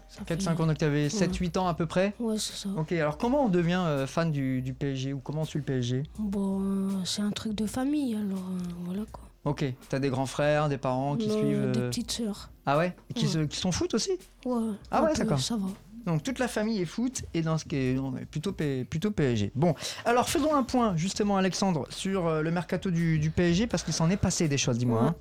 Ça 0.08 0.24
fait- 0.24 0.36
4-5 0.36 0.60
ans, 0.62 0.66
donc 0.66 0.78
tu 0.78 0.84
avais 0.84 1.08
7-8 1.08 1.56
ans 1.58 1.68
à 1.68 1.74
peu 1.74 1.86
près 1.86 2.14
Ouais, 2.18 2.38
c'est 2.38 2.54
ça. 2.56 2.68
Ok, 2.76 2.92
alors 2.92 3.18
comment 3.18 3.44
on 3.44 3.48
devient 3.48 3.82
euh, 3.86 4.06
fan 4.06 4.30
du, 4.32 4.62
du 4.62 4.72
PSG 4.74 5.12
ou 5.12 5.18
comment 5.20 5.42
on 5.42 5.44
suit 5.44 5.58
le 5.58 5.64
PSG 5.64 6.02
Bon, 6.18 6.60
euh, 6.62 6.88
c'est 7.04 7.22
un 7.22 7.30
truc 7.30 7.54
de 7.54 7.66
famille, 7.66 8.14
alors 8.14 8.38
euh, 8.38 8.58
voilà 8.84 9.02
quoi. 9.12 9.24
Ok, 9.44 9.64
t'as 9.88 9.98
des 9.98 10.08
grands 10.10 10.26
frères, 10.26 10.68
des 10.68 10.78
parents 10.78 11.16
qui 11.16 11.28
Non, 11.28 11.38
suivent. 11.38 11.70
Des 11.72 11.80
petites 11.80 12.10
sœurs. 12.10 12.50
Ah 12.66 12.76
ouais? 12.78 12.94
Et 13.10 13.14
qui, 13.14 13.26
Ouais. 13.26 13.32
se- 13.32 13.38
qui 13.46 13.56
sont 13.58 13.70
foot 13.72 13.94
aussi? 13.94 14.10
Ouais. 14.44 14.72
Ah 14.90 15.02
ouais, 15.04 15.14
d'accord. 15.14 15.38
Ça 15.38 15.56
va. 15.56 15.66
Donc 16.06 16.22
toute 16.22 16.38
la 16.38 16.48
famille 16.48 16.80
est 16.80 16.86
foot 16.86 17.22
et 17.34 17.42
dans 17.42 17.58
ce 17.58 17.66
qui 17.66 17.76
est 17.76 17.96
plutôt, 18.30 18.52
P- 18.52 18.84
plutôt 18.84 19.10
PSG. 19.10 19.52
Bon, 19.54 19.74
alors 20.06 20.28
faisons 20.28 20.54
un 20.54 20.62
point 20.62 20.96
justement 20.96 21.36
Alexandre 21.36 21.86
sur 21.90 22.42
le 22.42 22.50
mercato 22.50 22.90
du, 22.90 23.18
du 23.18 23.30
PSG 23.30 23.66
parce 23.66 23.82
qu'il 23.82 23.92
s'en 23.92 24.08
est 24.08 24.16
passé 24.16 24.48
des 24.48 24.56
choses, 24.58 24.78
dis-moi. 24.78 25.02
Ouais. 25.02 25.08
hein. 25.08 25.14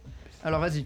Alors 0.44 0.62
vas-y. 0.62 0.86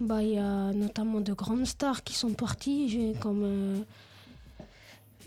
Bah, 0.00 0.22
il 0.22 0.30
y 0.30 0.38
a 0.38 0.72
notamment 0.72 1.20
de 1.20 1.32
grandes 1.32 1.66
stars 1.66 2.02
qui 2.02 2.14
sont 2.14 2.30
parties, 2.32 2.88
j'ai 2.88 3.12
comme 3.20 3.42
euh, 3.44 3.78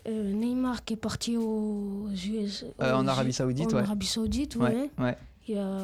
euh, 0.07 0.34
Neymar 0.34 0.84
qui 0.84 0.93
est 0.93 0.98
parti 0.98 1.38
aux 1.38 2.07
US. 2.10 2.65
Euh, 2.81 2.93
en 2.93 3.05
aux- 3.05 3.10
Arabie 3.10 3.34
Saoudite, 3.34 3.74
en 3.74 3.77
ouais. 3.77 3.84
Arabie 3.84 4.05
Saoudite, 4.07 4.55
Ouais, 4.57 4.89
Il 5.48 5.55
y 5.55 5.57
a 5.57 5.77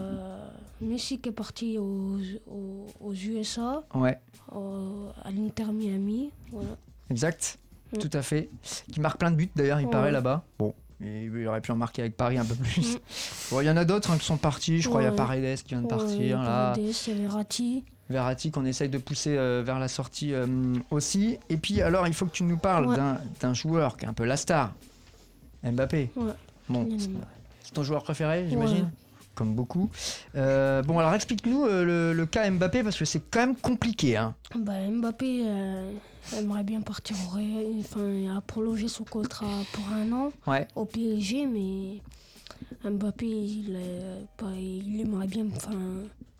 Messi 0.82 1.20
qui 1.20 1.30
est 1.30 1.34
parti 1.34 1.78
aux, 1.78 2.18
aux, 2.50 2.88
aux 3.00 3.14
USA, 3.14 3.84
ouais, 3.96 4.20
à 4.52 5.32
l'Inter 5.32 5.72
Miami. 5.72 6.32
Voilà. 6.52 6.70
exact, 7.10 7.58
Mm. 7.94 7.98
tout 7.98 8.10
à 8.14 8.22
fait. 8.22 8.50
Qui 8.92 9.02
marque 9.02 9.20
plein 9.20 9.32
de 9.32 9.36
buts 9.36 9.50
d'ailleurs, 9.56 9.82
il 9.82 9.90
paraît 9.90 10.12
là-bas. 10.14 10.44
Bon. 10.58 10.74
il 11.02 11.46
aurait 11.48 11.60
pu 11.60 11.72
en 11.72 11.76
marquer 11.76 12.02
avec 12.04 12.16
Paris 12.16 12.38
un 12.38 12.46
peu 12.46 12.56
plus. 12.56 12.96
Mm. 12.96 13.00
Bon, 13.52 13.60
il 13.62 13.66
y 13.68 13.70
en 13.70 13.76
a 13.78 13.84
d'autres 13.86 14.12
hein, 14.12 14.18
qui 14.18 14.26
sont 14.26 14.38
partis. 14.38 14.80
Je 14.82 14.88
crois 14.88 15.02
il 15.02 15.06
y 15.06 15.08
a. 15.08 15.12
Paredes 15.12 15.58
qui 15.62 15.70
vient 15.76 15.82
de 15.82 15.88
partir. 15.88 16.38
Paredes, 16.38 16.94
Verratti. 17.10 17.84
Verratti 18.12 18.52
qu'on 18.52 18.66
essaye 18.66 18.90
de 18.90 18.98
pousser 19.00 19.36
euh, 19.38 19.64
vers 19.66 19.80
la 19.80 19.88
sortie 19.88 20.34
euh, 20.34 20.46
aussi. 20.92 21.38
Et 21.50 21.58
puis 21.58 21.82
alors, 21.82 22.08
il 22.08 22.14
faut 22.14 22.26
que 22.26 22.32
tu 22.32 22.44
nous 22.44 22.58
parles 22.58 22.88
Ouais. 22.88 22.98
d'un- 23.42 23.54
joueur 23.54 23.98
qui 23.98 24.06
est 24.06 24.08
un 24.08 24.14
peu 24.14 24.26
la 24.26 24.38
star. 24.38 24.74
Mbappé. 25.64 26.12
Ouais. 26.16 26.32
Bon, 26.70 26.86
Kylian 26.86 27.00
c'est- 27.64 27.74
ton 27.74 27.84
joueur 27.84 28.04
préféré, 28.04 28.48
j'imagine 28.50 28.84
Ouais. 28.86 28.90
Comme 29.34 29.56
beaucoup. 29.56 29.90
Euh, 30.36 30.84
bon, 30.84 31.00
alors 31.00 31.14
explique-nous 31.14 31.66
le, 31.66 32.12
le 32.14 32.26
cas 32.26 32.50
Mbappé 32.52 32.84
parce 32.84 32.98
que 32.98 33.06
c'est 33.06 33.22
quand 33.32 33.40
même 33.40 33.56
compliqué. 33.56 34.18
Hein. 34.18 34.36
Bah, 34.56 34.74
Mbappé 34.90 35.46
aimerait 36.38 36.64
bien 36.64 36.82
partir 36.82 37.16
au 37.26 37.36
Real, 37.36 37.66
enfin, 37.80 38.08
il 38.10 38.30
a 38.30 38.42
prolongé 38.42 38.88
son 38.90 39.06
contrat 39.06 39.48
pour 39.72 39.86
un 39.94 40.12
an 40.12 40.32
Ouais. 40.48 40.68
au 40.76 40.84
PSG, 40.86 41.46
mais 41.48 42.02
Mbappé, 42.84 43.26
il, 43.26 45.00
aimerait 45.00 45.28
bien 45.28 45.46
enfin, 45.56 45.72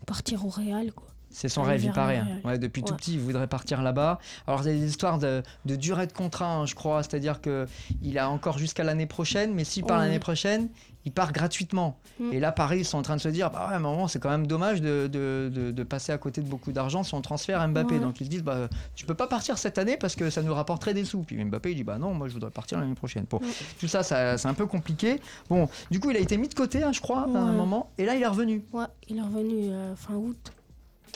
partir 0.06 0.44
au 0.44 0.50
Real. 0.50 0.92
Quoi. 0.92 1.06
C'est 1.32 1.48
son 1.48 1.62
Aller 1.62 1.72
rêve, 1.72 1.84
il 1.84 1.92
paraît. 1.92 2.18
hein. 2.18 2.28
Ouais, 2.44 2.58
depuis 2.58 2.82
tout 2.82 2.94
petit, 2.94 3.14
il 3.14 3.20
voudrait 3.20 3.46
partir 3.46 3.82
là-bas. 3.82 4.18
Alors, 4.46 4.60
il 4.62 4.66
y 4.72 4.76
a 4.76 4.78
des 4.78 4.88
histoires 4.88 5.18
de, 5.18 5.42
de 5.64 5.76
durée 5.76 6.06
de 6.06 6.12
contrat, 6.12 6.52
hein, 6.54 6.66
je 6.66 6.74
crois. 6.74 7.02
C'est-à-dire 7.02 7.40
qu'il 7.40 8.18
a 8.18 8.28
encore 8.30 8.58
jusqu'à 8.58 8.84
l'année 8.84 9.06
prochaine, 9.06 9.54
mais 9.54 9.64
s'il 9.64 9.84
part 9.84 9.98
Ouais. 9.98 10.04
l'année 10.06 10.18
prochaine, 10.18 10.68
il 11.04 11.10
part 11.10 11.32
gratuitement. 11.32 11.98
Mm. 12.20 12.32
Et 12.32 12.38
là, 12.38 12.52
Paris, 12.52 12.78
ils 12.80 12.84
sont 12.84 12.96
en 12.98 13.02
train 13.02 13.16
de 13.16 13.20
se 13.20 13.28
dire 13.28 13.50
bah 13.50 13.70
ouais, 13.72 14.04
c'est 14.08 14.20
quand 14.20 14.30
même 14.30 14.46
dommage 14.46 14.80
de, 14.80 15.08
de- 15.08 15.50
de- 15.72 15.82
passer 15.82 16.12
à 16.12 16.18
côté 16.18 16.40
de 16.42 16.46
beaucoup 16.48 16.70
d'argent 16.70 17.02
si 17.02 17.12
on 17.14 17.20
transfère 17.22 17.66
Mbappé. 17.68 17.98
Donc, 17.98 18.20
ils 18.20 18.24
se 18.26 18.30
disent 18.30 18.44
bah, 18.44 18.68
tu 18.94 19.04
peux 19.04 19.14
pas 19.14 19.26
partir 19.26 19.58
cette 19.58 19.78
année 19.78 19.96
parce 19.96 20.14
que 20.14 20.30
ça 20.30 20.42
nous 20.42 20.54
rapporterait 20.54 20.94
des 20.94 21.04
sous. 21.04 21.22
Puis 21.22 21.42
Mbappé, 21.44 21.72
il 21.72 21.76
dit 21.76 21.82
bah 21.84 21.98
non, 21.98 22.14
moi, 22.14 22.28
je 22.28 22.34
voudrais 22.34 22.50
partir 22.52 22.78
l'année 22.78 22.94
prochaine. 22.94 23.24
Bon, 23.28 23.40
tout 23.80 23.88
ça, 23.88 24.02
ça 24.04 24.38
c'est 24.38 24.48
un 24.48 24.54
peu 24.54 24.66
compliqué. 24.66 25.20
Bon, 25.48 25.68
du 25.90 25.98
coup, 25.98 26.10
il 26.10 26.16
a 26.16 26.20
été 26.20 26.36
mis 26.36 26.48
de 26.48 26.54
côté, 26.54 26.82
hein, 26.84 26.92
je 26.92 27.00
crois, 27.00 27.22
à 27.22 27.38
un 27.38 27.52
moment. 27.52 27.90
Et 27.98 28.04
là, 28.04 28.14
il 28.14 28.22
est 28.22 28.26
revenu. 28.26 28.62
Ouais, 28.72 28.84
il 29.08 29.18
est 29.18 29.22
revenu 29.22 29.70
euh, 29.70 29.96
fin 29.96 30.14
août. 30.14 30.52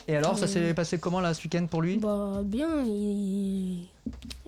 Et 0.09 0.17
alors, 0.17 0.39
ça 0.39 0.45
Euh, 0.45 0.49
s'est 0.49 0.75
passé 0.75 0.99
comment 0.99 1.21
là 1.21 1.35
ce 1.35 1.43
week-end 1.43 1.67
pour 1.67 1.83
lui? 1.83 1.99
Bah, 1.99 2.41
bien, 2.45 2.83
il, 2.85 3.87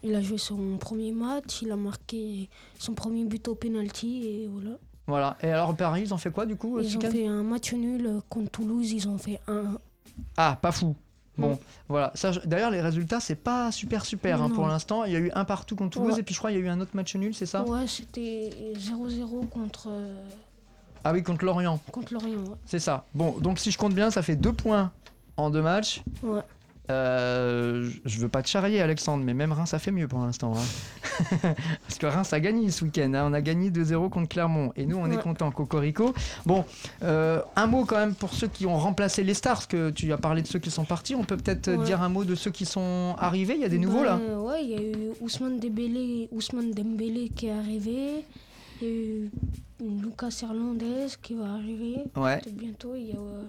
il 0.02 0.14
a 0.14 0.20
joué 0.22 0.38
son 0.38 0.76
premier 0.78 1.10
match, 1.12 1.62
il 1.62 1.72
a 1.72 1.76
marqué 1.76 2.48
son 2.78 2.94
premier 2.94 3.24
but 3.24 3.46
au 3.48 3.54
penalty 3.54 4.24
et 4.26 4.48
voilà. 4.50 4.76
Voilà. 5.06 5.36
Et 5.42 5.48
alors 5.50 5.74
Paris, 5.74 6.02
ils 6.04 6.14
ont 6.14 6.18
fait 6.18 6.30
quoi 6.30 6.44
du 6.46 6.54
coup 6.56 6.78
euh, 6.78 6.82
ce 6.84 6.88
Ils 6.90 6.96
ont 6.98 7.10
fait 7.10 7.26
un 7.26 7.42
match 7.42 7.72
nul 7.72 8.06
euh, 8.06 8.20
contre 8.28 8.50
Toulouse, 8.50 8.92
ils 8.92 9.08
ont 9.08 9.18
fait 9.18 9.40
un. 9.48 9.78
Ah, 10.36 10.58
pas 10.60 10.70
fou. 10.72 10.94
Bon, 11.38 11.56
voilà. 11.88 12.12
D'ailleurs, 12.46 12.72
les 12.72 12.80
résultats, 12.80 13.20
c'est 13.20 13.36
pas 13.36 13.70
super 13.70 14.04
super 14.04 14.42
hein, 14.42 14.50
pour 14.50 14.66
l'instant. 14.66 15.04
Il 15.04 15.12
y 15.12 15.16
a 15.16 15.20
eu 15.20 15.30
un 15.34 15.44
partout 15.44 15.76
contre 15.76 15.90
Toulouse 15.92 16.14
Ouais. 16.14 16.20
et 16.20 16.22
puis 16.24 16.34
je 16.34 16.40
crois 16.40 16.50
qu'il 16.50 16.58
y 16.58 16.62
a 16.62 16.66
eu 16.66 16.68
un 16.68 16.80
autre 16.80 16.90
match 16.94 17.14
nul, 17.14 17.32
c'est 17.32 17.46
ça? 17.46 17.62
Ouais, 17.64 17.86
c'était 17.86 18.50
0-0 18.76 19.46
contre, 19.48 19.86
euh, 19.88 20.16
Ah 21.04 21.12
oui, 21.12 21.22
contre 21.22 21.44
Lorient, 21.44 21.78
contre 21.92 22.12
Lorient. 22.14 22.38
Ouais. 22.38 22.56
c'est 22.66 22.80
ça. 22.80 23.04
Bon, 23.14 23.36
donc 23.38 23.60
si 23.60 23.70
je 23.70 23.78
compte 23.78 23.94
bien, 23.94 24.10
ça 24.10 24.22
fait 24.22 24.34
deux 24.34 24.52
points 24.52 24.90
en 25.38 25.50
deux 25.50 25.62
matchs. 25.62 26.02
Ouais. 26.22 26.40
Euh, 26.90 27.90
je 28.06 28.18
veux 28.18 28.30
pas 28.30 28.42
te 28.42 28.48
charrier, 28.48 28.80
Alexandre, 28.80 29.22
mais 29.22 29.34
même 29.34 29.52
Reims, 29.52 29.68
ça 29.70 29.78
fait 29.78 29.90
mieux 29.90 30.08
pour 30.08 30.20
l'instant. 30.20 30.54
hein. 30.56 31.36
Parce 31.86 31.98
que 31.98 32.06
Reims 32.06 32.32
a 32.32 32.40
gagné 32.40 32.70
ce 32.70 32.82
week-end. 32.82 33.12
hein. 33.12 33.26
On 33.28 33.34
a 33.34 33.42
gagné 33.42 33.70
2-0 33.70 34.08
contre 34.08 34.28
Clermont. 34.30 34.72
Et 34.74 34.86
nous, 34.86 34.96
on 34.96 35.10
est 35.10 35.20
content, 35.20 35.50
Cocorico. 35.50 36.14
Bon, 36.46 36.64
euh, 37.02 37.42
un 37.56 37.66
mot 37.66 37.84
quand 37.84 37.96
même 37.98 38.14
pour 38.14 38.32
ceux 38.32 38.46
qui 38.48 38.64
ont 38.64 38.78
remplacé 38.78 39.22
les 39.22 39.34
stars, 39.34 39.56
parce 39.56 39.66
que 39.66 39.90
tu 39.90 40.10
as 40.14 40.16
parlé 40.16 40.40
de 40.40 40.46
ceux 40.46 40.60
qui 40.60 40.70
sont 40.70 40.86
partis. 40.86 41.14
On 41.14 41.24
peut 41.24 41.36
peut-être 41.36 41.68
euh, 41.68 41.76
Ouais. 41.76 41.84
dire 41.84 42.00
un 42.00 42.08
mot 42.08 42.24
de 42.24 42.34
ceux 42.34 42.50
qui 42.50 42.64
sont 42.64 43.14
arrivés. 43.18 43.54
Il 43.56 43.60
y 43.60 43.64
a 43.66 43.68
des 43.68 43.78
nouveaux 43.78 44.02
Bah, 44.04 44.18
là 44.18 44.40
Ouais, 44.40 44.64
il 44.64 44.70
y 44.70 44.74
a 44.74 44.80
eu 44.80 44.94
Ousmane 45.20 45.58
Dembélé, 45.60 46.28
Ousmane 46.32 46.70
Dembélé 46.70 47.28
qui 47.28 47.48
est 47.48 47.52
arrivé. 47.52 48.24
Il 48.80 48.88
y 48.88 48.90
a 48.90 48.94
eu 48.94 49.30
Lucas 50.02 50.40
Hernandez 50.42 51.08
qui 51.20 51.34
va 51.34 51.52
arriver 51.52 51.96
Ouais. 52.16 52.40
bientôt. 52.50 52.94
Il 52.96 53.08
y 53.08 53.12
a 53.12 53.16
euh, 53.16 53.42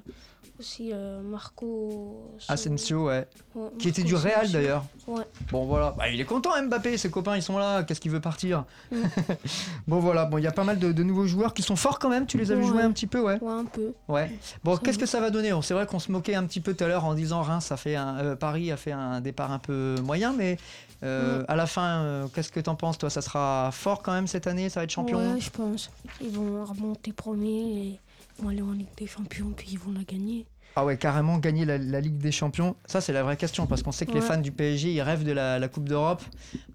aussi 0.60 0.92
euh, 0.94 1.22
Marco 1.22 2.32
Asensio, 2.48 3.08
ouais. 3.08 3.28
Ouais, 3.56 3.70
Qui 3.80 3.88
était 3.90 4.04
du 4.04 4.16
Real 4.16 4.52
d'ailleurs. 4.52 4.84
Ouais. 5.08 5.24
Bon 5.52 5.66
voilà, 5.66 5.96
Bah, 5.98 6.10
il 6.10 6.20
est 6.20 6.26
content 6.26 6.52
Mbappé, 6.62 6.98
ses 6.98 7.10
copains 7.10 7.36
ils 7.36 7.42
sont 7.42 7.58
là, 7.58 7.84
qu'est-ce 7.84 8.00
qu'il 8.02 8.12
veut 8.12 8.20
partir 8.20 8.66
Mm. 8.92 8.98
Bon 9.88 10.00
voilà, 10.00 10.26
bon 10.26 10.38
il 10.38 10.44
y 10.44 10.48
a 10.48 10.52
pas 10.52 10.64
mal 10.64 10.78
de, 10.80 10.92
de 10.92 11.04
nouveaux 11.04 11.26
joueurs 11.28 11.54
qui 11.54 11.62
sont 11.62 11.76
forts 11.76 12.00
quand 12.00 12.10
même, 12.10 12.26
tu 12.26 12.38
les 12.38 12.52
as 12.52 12.56
vu 12.56 12.66
jouer 12.66 12.82
un 12.82 12.92
petit 12.92 13.08
peu, 13.08 13.20
ouais. 13.22 13.40
Ouais, 13.42 13.52
un 13.52 13.66
peu. 13.66 13.94
Ouais. 14.08 14.32
Bon, 14.64 14.76
Ça 14.76 14.82
qu'est-ce 14.84 15.00
que 15.00 15.06
ça 15.06 15.20
va 15.20 15.30
donner? 15.30 15.52
C'est 15.64 15.74
vrai 15.74 15.86
qu'on 15.86 16.00
se 16.00 16.12
moquait 16.12 16.36
un 16.36 16.46
petit 16.46 16.60
peu 16.60 16.74
tout 16.74 16.84
à 16.84 16.88
l'heure 16.88 17.06
en 17.06 17.14
disant 17.14 17.42
Reims 17.42 17.72
a 17.72 17.78
fait 17.78 17.96
un, 17.96 18.18
euh, 18.18 18.36
Paris 18.36 18.72
a 18.72 18.78
fait 18.78 18.92
un 18.92 19.22
départ 19.22 19.52
un 19.52 19.60
peu 19.60 19.96
moyen, 20.04 20.34
mais 20.34 20.58
euh, 21.04 21.44
à 21.48 21.56
la 21.56 21.66
fin, 21.66 22.28
qu'est-ce 22.34 22.52
que 22.52 22.60
t'en 22.60 22.76
penses 22.76 22.98
toi? 22.98 23.10
Ça 23.10 23.22
sera 23.22 23.70
fort 23.72 24.02
quand 24.04 24.12
même 24.12 24.28
cette 24.28 24.48
année, 24.48 24.70
ça 24.70 24.82
va 24.82 24.84
être 24.84 24.90
champion? 24.92 25.18
Ouais, 25.18 25.40
je 25.40 25.50
pense. 25.50 25.90
Ils 26.22 26.30
vont 26.32 26.64
remonter 26.66 27.14
premier 27.14 27.62
et 27.62 28.00
vont 28.42 28.50
aller 28.50 28.62
en 28.62 28.72
Ligue 28.72 28.88
des 28.98 29.08
Champions 29.08 29.52
puis 29.56 29.70
ils 29.74 29.80
vont 29.80 29.92
la 29.92 30.04
gagner. 30.04 30.46
Ah 30.76 30.86
ouais, 30.86 30.98
carrément 30.98 31.40
gagner 31.40 31.66
la, 31.66 31.78
la 31.78 32.00
Ligue 32.00 32.18
des 32.20 32.32
Champions. 32.32 32.76
Ça 32.86 33.02
c'est 33.02 33.12
la 33.12 33.24
vraie 33.24 33.38
question 33.38 33.66
parce 33.68 33.82
qu'on 33.84 33.92
sait 33.92 34.06
que 34.06 34.14
les 34.14 34.22
fans 34.22 34.38
du 34.40 34.52
PSG 34.52 34.94
ils 34.94 35.02
rêvent 35.02 35.26
de 35.26 35.32
la, 35.32 35.60
la 35.60 35.68
Coupe 35.68 35.90
d'Europe. 35.90 36.22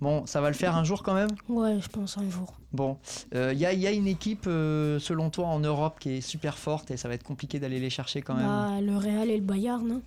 Bon, 0.01 0.27
ça 0.27 0.41
va 0.41 0.49
le 0.49 0.55
faire 0.55 0.77
un 0.77 0.85
jour 0.85 1.03
quand 1.03 1.15
même? 1.15 1.31
Ouais, 1.49 1.79
je 1.81 1.89
pense 1.89 2.19
un 2.19 2.29
jour. 2.29 2.55
Bon, 2.73 2.99
il 3.33 3.57
y, 3.59 3.65
a, 3.67 3.73
y 3.73 3.87
a 3.87 3.93
une 3.93 4.09
équipe, 4.09 4.47
euh, 4.49 4.99
selon 4.99 5.31
toi, 5.31 5.47
en 5.47 5.61
Europe 5.61 6.01
qui 6.01 6.17
est 6.17 6.21
super 6.21 6.59
forte 6.59 6.91
et 6.91 6.97
ça 6.97 7.07
va 7.09 7.15
être 7.15 7.23
compliqué 7.23 7.61
d'aller 7.61 7.79
les 7.79 7.91
chercher 7.91 8.21
quand 8.21 8.35
même. 8.35 8.47
Bah, 8.47 8.81
le 8.81 8.97
Real 8.97 9.31
et 9.31 9.37
le 9.37 9.45
Bayern, 9.45 9.87
non 9.87 10.03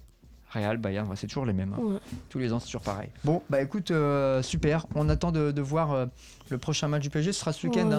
Real, 0.51 0.77
Bayern, 0.77 1.11
c'est 1.15 1.27
toujours 1.27 1.45
les 1.45 1.53
mêmes. 1.53 1.73
hein. 1.77 1.81
Ouais. 1.81 1.99
Tous 2.29 2.39
les 2.39 2.53
ans, 2.53 2.59
c'est 2.59 2.67
toujours 2.67 2.81
pareil. 2.81 3.09
Bon, 3.25 3.41
bah 3.49 3.61
écoute, 3.61 3.91
euh, 3.91 4.41
super. 4.41 4.85
On 4.95 5.09
attend 5.09 5.31
de, 5.31 5.51
de 5.51 5.61
voir 5.61 5.91
euh, 5.91 6.05
le 6.49 6.57
prochain 6.57 6.87
match 6.87 7.01
du 7.03 7.09
PSG. 7.09 7.33
Ce 7.33 7.39
sera 7.41 7.51
ce 7.53 7.67
week-end 7.67 7.89
Ouais. 7.89 7.95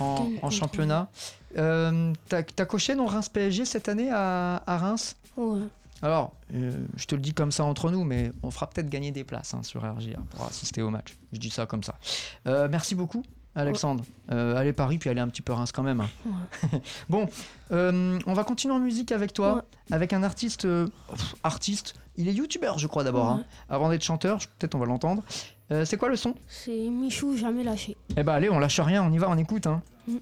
hein, 0.00 0.28
en, 0.42 0.50
championnat. 0.50 1.08
Euh, 1.56 2.12
T'as 2.28 2.42
as 2.58 2.64
coché 2.66 2.94
non 2.94 3.06
Reims 3.06 3.28
PSG 3.30 3.64
cette 3.64 3.88
année 3.88 4.10
à, 4.12 4.62
à 4.66 4.76
Reims? 4.76 5.16
Ouais. 5.36 5.60
Alors, 6.02 6.32
euh, 6.54 6.72
je 6.96 7.06
te 7.06 7.14
le 7.14 7.20
dis 7.20 7.32
comme 7.34 7.50
ça 7.50 7.64
entre 7.64 7.90
nous, 7.90 8.04
mais 8.04 8.30
on 8.42 8.50
fera 8.50 8.68
peut-être 8.68 8.88
gagner 8.88 9.10
des 9.10 9.24
places 9.24 9.54
hein, 9.54 9.62
sur 9.62 9.82
RGR 9.82 10.20
pour 10.30 10.44
assister 10.46 10.82
au 10.82 10.90
match. 10.90 11.16
Je 11.32 11.38
dis 11.38 11.50
ça 11.50 11.66
comme 11.66 11.82
ça. 11.82 11.94
Euh, 12.46 12.68
merci 12.70 12.94
beaucoup. 12.94 13.24
Alexandre, 13.60 14.04
Euh, 14.30 14.56
allez 14.56 14.72
Paris 14.72 14.98
puis 14.98 15.08
allez 15.10 15.20
un 15.20 15.28
petit 15.28 15.42
peu 15.42 15.52
Reims 15.52 15.72
quand 15.72 15.82
même. 15.82 16.00
hein. 16.00 16.08
Ouais. 16.72 16.80
bon, 17.08 17.26
euh, 17.72 18.18
on 18.26 18.32
va 18.34 18.44
continuer 18.44 18.74
en 18.74 18.78
musique 18.78 19.10
avec 19.12 19.32
toi, 19.32 19.54
Ouais. 19.56 19.62
avec 19.90 20.12
un 20.12 20.22
artiste, 20.22 20.64
euh, 20.64 20.86
pff, 21.10 21.34
artiste. 21.42 21.94
Il 22.16 22.28
est 22.28 22.32
youtubeur, 22.34 22.78
je 22.78 22.86
crois 22.86 23.04
d'abord, 23.04 23.36
Ouais. 23.36 23.40
hein, 23.40 23.44
avant 23.68 23.88
d'être 23.88 24.02
chanteur. 24.04 24.38
Peut-être 24.58 24.74
on 24.74 24.78
va 24.78 24.86
l'entendre. 24.86 25.22
C'est 25.84 25.98
quoi 25.98 26.08
le 26.08 26.16
son? 26.16 26.34
C'est 26.46 26.88
Michou, 26.88 27.36
jamais 27.36 27.62
lâché. 27.62 27.94
Eh 28.16 28.22
ben 28.22 28.32
allez, 28.32 28.48
on 28.48 28.58
lâche 28.58 28.80
rien, 28.80 29.02
on 29.04 29.12
y 29.12 29.18
va, 29.18 29.28
on 29.28 29.36
écoute. 29.36 29.66
Hein. 29.66 29.82
Mm. 30.08 30.16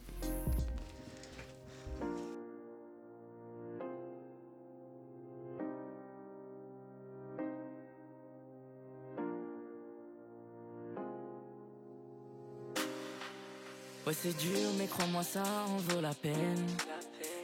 C'est 14.23 14.37
dur 14.39 14.71
mais 14.79 14.87
crois-moi 14.87 15.23
ça 15.23 15.43
en 15.69 15.77
vaut 15.77 16.01
la 16.01 16.15
peine. 16.15 16.67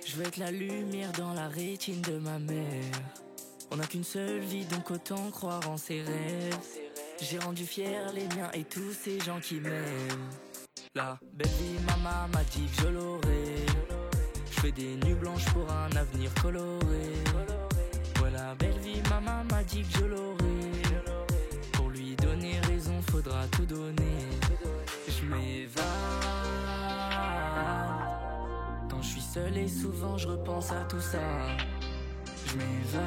Je 0.07 0.17
veux 0.17 0.27
être 0.27 0.39
la 0.39 0.51
lumière 0.51 1.13
dans 1.13 1.33
la 1.35 1.49
rétine 1.49 2.01
de 2.03 2.19
ma 2.19 2.39
mère. 2.39 2.95
On 3.71 3.77
n'a 3.77 3.87
qu'une 3.87 4.05
seule 4.05 4.41
vie 4.41 4.65
donc 4.65 4.91
autant 4.91 5.31
croire 5.31 5.69
en 5.69 5.77
ses 5.77 6.03
rêves. 6.03 6.59
J'ai 7.21 7.39
rendu 7.39 7.65
fier 7.67 8.13
les 8.13 8.27
miens 8.37 8.51
et 8.55 8.65
tous 8.65 8.93
ces 8.93 9.21
gens 9.21 9.41
qui 9.41 9.61
m'aiment. 9.61 10.31
La 10.95 11.19
belle 11.33 11.49
vie 11.49 11.79
maman 11.87 12.29
m'a 12.33 12.45
dit 12.45 12.67
que 12.67 12.83
je 12.83 12.89
l'aurais. 12.89 13.67
Je 14.51 14.61
fais 14.61 14.73
des 14.73 14.97
nuits 14.97 15.15
blanches 15.15 15.47
pour 15.47 15.71
un 15.71 15.91
avenir 15.97 16.33
coloré. 16.43 16.79
Ouais 18.23 18.31
la 18.31 18.55
belle 18.55 18.79
vie 18.79 19.03
maman 19.11 19.45
m'a 19.51 19.63
dit 19.65 19.83
que 19.83 19.99
je 19.99 20.05
l'aurais. 20.05 20.37
Pour 21.73 21.91
lui 21.91 22.17
donner 22.17 22.61
raison 22.61 23.01
faudra 23.03 23.47
tout 23.49 23.67
tout 23.67 23.75
donner. 23.75 24.62
Je 25.23 25.29
m'évade. 25.29 25.85
Quand 28.91 29.01
je 29.01 29.07
suis 29.07 29.21
seul 29.21 29.57
et 29.57 29.69
souvent 29.69 30.19
je 30.19 30.27
repense 30.29 30.73
à 30.73 30.85
tout 30.89 31.01
ça. 31.01 31.21
Je 32.47 32.57
m'évade. 32.57 33.03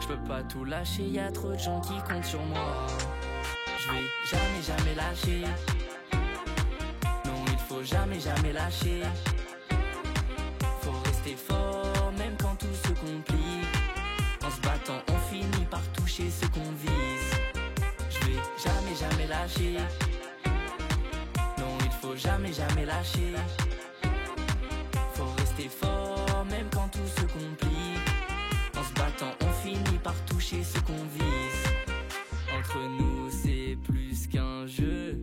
Je 0.00 0.08
peux 0.08 0.28
pas 0.28 0.42
tout 0.42 0.64
lâcher, 0.64 1.04
y 1.04 1.18
a 1.20 1.30
trop 1.30 1.52
de 1.52 1.58
gens 1.58 1.80
qui 1.80 1.94
comptent 2.08 2.24
sur 2.24 2.42
moi. 2.42 2.86
Je 3.78 3.92
vais 3.92 4.06
jamais, 4.30 4.62
jamais 4.66 4.94
lâcher. 4.96 5.44
Non, 7.24 7.44
il 7.46 7.58
faut 7.58 7.84
jamais, 7.84 8.18
jamais 8.18 8.52
lâcher. 8.52 9.02
Faut 10.80 10.98
rester 11.04 11.36
fort, 11.36 12.12
même 12.18 12.36
quand 12.40 12.56
tout 12.56 12.74
se 12.74 12.88
complique. 13.00 13.76
En 14.44 14.50
se 14.50 14.60
battant, 14.60 15.02
on 15.08 15.18
finit 15.32 15.66
par 15.70 15.82
toucher 15.92 16.30
ce 16.30 16.46
qu'on 16.46 16.72
vise. 16.82 16.95
Non, 21.58 21.78
il 21.84 21.90
faut 22.00 22.16
jamais, 22.16 22.52
jamais 22.52 22.84
lâcher. 22.84 23.34
Faut 25.14 25.32
rester 25.38 25.68
fort, 25.68 26.44
même 26.50 26.68
quand 26.72 26.88
tout 26.88 27.06
se 27.06 27.22
complique. 27.22 28.08
En 28.76 28.82
se 28.82 28.92
battant, 28.94 29.34
on 29.42 29.52
finit 29.62 29.98
par 30.02 30.14
toucher 30.24 30.62
ce 30.62 30.78
qu'on 30.80 30.92
vise. 30.92 31.64
Entre 32.58 32.78
nous, 32.98 33.30
c'est 33.30 33.76
plus 33.84 34.26
qu'un 34.26 34.66
jeu. 34.66 35.20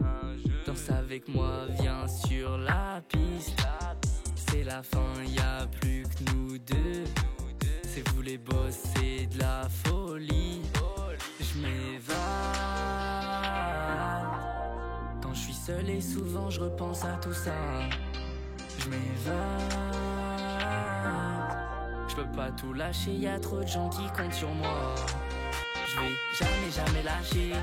Danse 0.65 0.89
avec 0.89 1.27
moi, 1.27 1.67
viens 1.79 2.07
sur 2.07 2.57
la 2.57 3.01
piste. 3.09 3.61
C'est 4.35 4.63
la 4.63 4.83
fin, 4.83 5.13
y 5.27 5.39
a 5.39 5.67
plus 5.67 6.03
que 6.03 6.31
nous 6.33 6.57
deux. 6.59 7.03
C'est 7.83 8.07
vous 8.09 8.21
les 8.21 8.37
boss, 8.37 8.82
souvent 16.03 16.49
je 16.49 16.59
repense 16.59 17.03
à 17.05 17.17
tout 17.21 17.33
ça. 17.33 17.51
Je 18.79 18.89
m'évade. 18.89 19.73
Je 22.09 22.15
peux 22.15 22.31
pas 22.35 22.51
tout 22.51 22.73
lâcher, 22.73 23.11
y 23.11 23.27
a 23.27 23.39
trop 23.39 23.61
de 23.61 23.67
gens 23.67 23.89
qui 23.89 24.05
comptent 24.15 24.33
sur 24.33 24.49
moi. 24.49 24.95
Je 25.87 25.99
vais 25.99 26.15
jamais, 26.37 26.71
jamais 26.71 27.03
lâcher. 27.03 27.53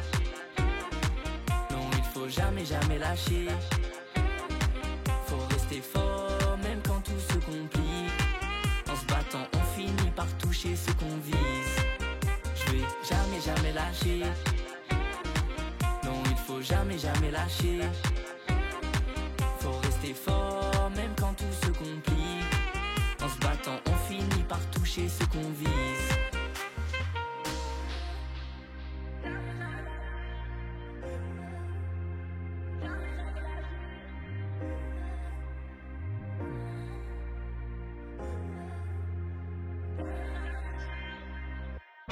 Non, 1.70 1.90
il 1.96 2.04
faut 2.12 2.28
jamais, 2.28 2.64
jamais 2.64 2.98
lâcher. 2.98 3.48
Faut 5.26 5.44
rester 5.50 5.80
fort, 5.80 6.58
même 6.62 6.80
quand 6.86 7.00
tout 7.04 7.20
se 7.28 7.34
complique. 7.34 8.12
En 8.90 8.96
se 8.96 9.04
battant, 9.06 9.46
on 9.54 9.78
finit 9.78 10.10
par 10.16 10.26
toucher 10.38 10.74
ce 10.74 10.90
qu'on 10.92 11.16
vise. 11.22 11.76
Je 12.56 12.72
vais 12.72 12.84
jamais, 13.08 13.40
jamais 13.44 13.72
lâcher. 13.72 14.22
Non, 16.04 16.22
il 16.28 16.36
faut 16.36 16.60
jamais, 16.60 16.98
jamais 16.98 17.30
lâcher. 17.30 17.80
Rester 20.00 20.14
fort, 20.14 20.90
même 20.96 21.12
quand 21.18 21.34
tout 21.34 21.44
se 21.62 21.66
complique. 21.66 22.16
En 23.22 23.28
se 23.28 23.38
battant, 23.38 23.78
on 23.86 24.08
finit 24.08 24.42
par 24.48 24.60
toucher 24.70 25.08
ce 25.08 25.24
qu'on 25.24 25.50
vise. 25.50 25.70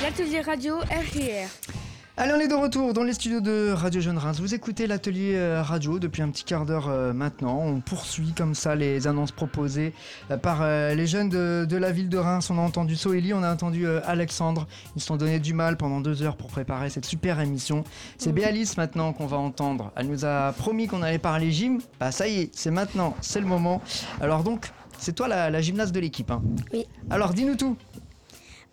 L'atelier 0.01 0.41
radio 0.43 0.79
RJR. 0.79 1.78
Allez, 2.21 2.33
on 2.33 2.41
est 2.41 2.49
de 2.49 2.55
retour 2.55 2.95
dans 2.95 3.05
les 3.05 3.13
studios 3.13 3.41
de 3.41 3.71
Radio 3.71 4.01
Jeune 4.01 4.19
Reims. 4.19 4.41
Vous 4.41 4.53
écoutez 4.53 4.89
l'atelier 4.89 5.37
euh, 5.37 5.63
radio 5.63 6.01
depuis 6.01 6.21
un 6.21 6.31
petit 6.31 6.43
quart 6.43 6.67
d'heure 6.67 6.89
euh, 6.89 7.13
maintenant. 7.13 7.61
On 7.65 7.81
poursuit 7.81 8.33
comme 8.37 8.57
ça 8.57 8.75
les 8.75 9.07
annonces 9.07 9.31
proposées 9.31 9.93
euh, 10.33 10.37
par 10.37 10.67
les 10.67 11.07
jeunes 11.07 11.29
de, 11.29 11.65
de 11.65 11.77
la 11.77 11.93
ville 11.93 12.09
de 12.09 12.19
Reims. 12.19 12.51
On 12.51 12.59
a 12.59 12.61
entendu 12.61 12.97
Soélie, 12.97 13.33
on 13.35 13.45
a 13.45 13.53
entendu 13.53 13.87
Alexandre. 13.87 14.67
Ils 14.97 15.01
se 15.01 15.07
sont 15.07 15.17
donné 15.17 15.39
du 15.39 15.55
mal 15.55 15.77
pendant 15.77 16.01
deux 16.01 16.25
heures 16.25 16.37
pour 16.37 16.49
préparer 16.49 16.91
cette 16.91 17.05
super 17.05 17.39
émission. 17.39 17.85
C'est 18.19 18.33
Béalice 18.33 18.77
maintenant 18.77 19.13
qu'on 19.13 19.27
va 19.27 19.37
entendre. 19.37 19.93
Elle 19.95 20.09
nous 20.09 20.25
a 20.25 20.53
promis 20.55 20.89
qu'on 20.89 21.03
allait 21.03 21.19
parler 21.21 21.53
gym. 21.53 21.79
Bah 22.01 22.11
ça 22.11 22.27
y 22.27 22.41
est, 22.41 22.51
c'est 22.53 22.73
maintenant, 22.73 23.15
c'est 23.21 23.41
le 23.41 23.47
moment. 23.47 23.81
Alors 24.21 24.43
donc, 24.43 24.73
c'est 24.99 25.13
toi 25.15 25.29
la, 25.29 25.51
la 25.51 25.61
gymnaste 25.61 25.95
de 25.95 26.01
l'équipe. 26.01 26.33
hein 26.33 26.43
Oui. 26.73 26.85
Alors 27.11 27.33
dis-nous 27.33 27.55
tout. 27.55 27.77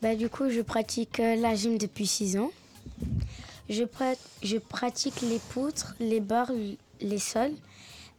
Bah, 0.02 0.16
du 0.16 0.30
coup, 0.30 0.50
je 0.50 0.62
pratique 0.62 1.20
la 1.20 1.54
gym 1.54 1.78
depuis 1.78 2.08
6 2.08 2.38
ans. 2.38 2.50
Je, 3.70 3.84
pra- 3.84 4.18
je 4.44 4.58
pratique 4.58 5.22
les 5.22 5.40
poutres, 5.40 5.96
les 6.00 6.20
barres, 6.20 6.52
les 7.02 7.18
sols, 7.20 7.54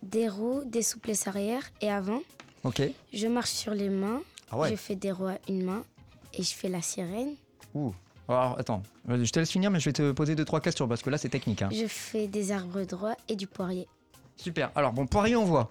des 0.03 0.29
roues, 0.29 0.63
des 0.67 0.83
souplesses 0.83 1.27
arrière 1.29 1.63
et 1.81 1.91
avant. 1.91 2.21
Ok. 2.65 2.83
Je 3.13 3.27
marche 3.29 3.51
sur 3.51 3.73
les 3.73 3.89
mains. 3.89 4.21
Ah 4.51 4.59
ouais. 4.59 4.71
Je 4.71 4.77
fais 4.77 4.95
des 4.97 5.13
roues 5.13 5.27
à 5.29 5.39
une 5.49 5.65
main 5.65 5.85
et 6.35 6.43
je 6.43 6.55
fais 6.55 6.69
la 6.69 6.83
sirène. 6.83 7.35
Ouh. 7.75 7.93
Alors 8.29 8.59
attends, 8.59 8.83
je 9.09 9.31
te 9.31 9.39
laisse 9.39 9.51
finir, 9.53 9.71
mais 9.71 9.79
je 9.79 9.85
vais 9.85 9.93
te 9.93 10.11
poser 10.11 10.35
deux 10.35 10.45
trois 10.45 10.61
questions 10.61 10.89
parce 10.89 11.01
que 11.03 11.11
là 11.11 11.19
c'est 11.19 11.29
technique. 11.29 11.63
hein. 11.63 11.69
Je 11.73 11.87
fais 11.87 12.27
des 12.27 12.51
arbres 12.51 12.83
droits 12.83 13.15
et 13.29 13.37
du 13.37 13.47
poirier. 13.47 13.87
Super. 14.37 14.73
Alors 14.75 14.93
bon, 14.93 15.07
poirier 15.07 15.37
on 15.37 15.45
voit. 15.45 15.71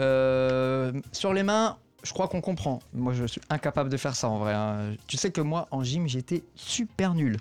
Euh, 0.00 0.92
sur 1.12 1.32
les 1.34 1.42
mains, 1.42 1.76
je 2.02 2.12
crois 2.12 2.28
qu'on 2.28 2.40
comprend. 2.40 2.78
Moi 2.94 3.12
je 3.14 3.24
suis 3.24 3.40
incapable 3.50 3.90
de 3.90 3.96
faire 3.96 4.14
ça 4.14 4.28
en 4.28 4.38
vrai. 4.38 4.54
hein. 4.54 4.94
Tu 5.06 5.16
sais 5.16 5.30
que 5.30 5.40
moi 5.40 5.66
en 5.70 5.82
gym 5.82 6.06
j'étais 6.08 6.42
super 6.54 7.14
nul. 7.14 7.36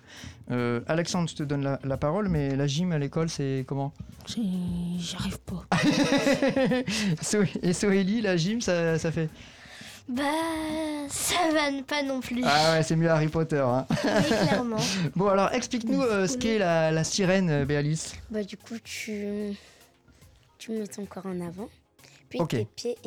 Euh, 0.51 0.81
Alexandre, 0.87 1.29
je 1.29 1.35
te 1.35 1.43
donne 1.43 1.63
la, 1.63 1.79
la 1.83 1.97
parole, 1.97 2.29
mais 2.29 2.55
la 2.55 2.65
gym 2.67 2.91
à 2.91 2.97
l'école 2.99 3.29
c'est 3.29 3.63
comment? 3.67 3.93
J'arrive 4.97 5.39
pas. 5.39 5.65
Et 7.63 7.73
Soélie, 7.73 8.21
la 8.21 8.37
gym 8.37 8.61
ça, 8.61 8.97
ça 8.99 9.11
fait? 9.11 9.29
Bah, 10.07 10.21
ça 11.09 11.35
va 11.51 11.81
pas 11.87 12.03
non 12.03 12.19
plus. 12.19 12.43
Ah 12.45 12.73
ouais, 12.73 12.83
c'est 12.83 12.95
mieux 12.95 13.09
Harry 13.09 13.27
Potter. 13.27 13.57
hein. 13.65 13.85
Clairement. 14.01 14.77
Bon 15.15 15.27
alors 15.29 15.51
explique-nous 15.51 16.01
euh, 16.01 16.27
ce 16.27 16.37
qu'est 16.37 16.59
la, 16.59 16.91
la 16.91 17.03
sirène, 17.03 17.49
euh, 17.49 17.65
Béalice. 17.65 18.15
Bah, 18.29 18.43
du 18.43 18.55
coup, 18.55 18.75
tu, 18.83 19.55
tu 20.59 20.71
mets 20.73 20.87
ton 20.87 21.05
corps 21.05 21.25
en 21.25 21.41
avant. 21.41 21.69
Puis 22.29 22.39
Ok. 22.39 22.49
tes 22.49 22.65
pieds, 22.65 22.97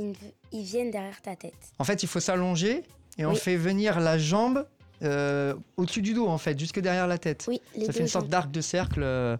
ils, 0.53 0.63
viennent 0.63 0.91
derrière 0.91 1.21
ta 1.23 1.37
tête. 1.37 1.55
En 1.79 1.85
fait, 1.85 2.03
il 2.03 2.09
faut 2.09 2.21
s'allonger 2.21 2.83
et 3.19 3.27
on 3.27 3.33
Oui. 3.33 3.37
fait 3.39 3.57
venir 3.57 4.01
la 4.01 4.19
jambe 4.19 4.67
euh, 5.03 5.55
au-dessus 5.77 6.03
du 6.03 6.15
dos, 6.15 6.27
en 6.27 6.39
fait, 6.39 6.59
jusque 6.59 6.81
derrière 6.81 7.07
la 7.07 7.19
tête. 7.19 7.45
Oui, 7.49 7.61
les 7.75 7.83
ça 7.83 7.87
deux 7.89 7.93
fait 7.93 8.01
une 8.01 8.09
sorte 8.09 8.29
d'arc 8.29 8.51
de 8.51 8.61
cercle. 8.61 9.01
euh, 9.03 9.37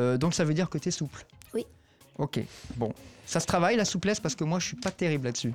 euh, 0.00 0.16
donc 0.16 0.34
ça 0.34 0.44
veut 0.44 0.54
dire 0.54 0.68
que 0.70 0.78
tu 0.78 0.88
es 0.88 0.92
souple. 0.92 1.24
Oui. 1.54 1.66
Ok, 2.18 2.40
bon. 2.76 2.92
Ça 3.26 3.40
se 3.40 3.46
travaille, 3.46 3.76
la 3.76 3.84
souplesse, 3.84 4.20
parce 4.20 4.34
que 4.34 4.44
moi, 4.44 4.58
je 4.58 4.66
suis 4.66 4.76
pas 4.76 4.90
terrible 4.90 5.26
là-dessus. 5.26 5.54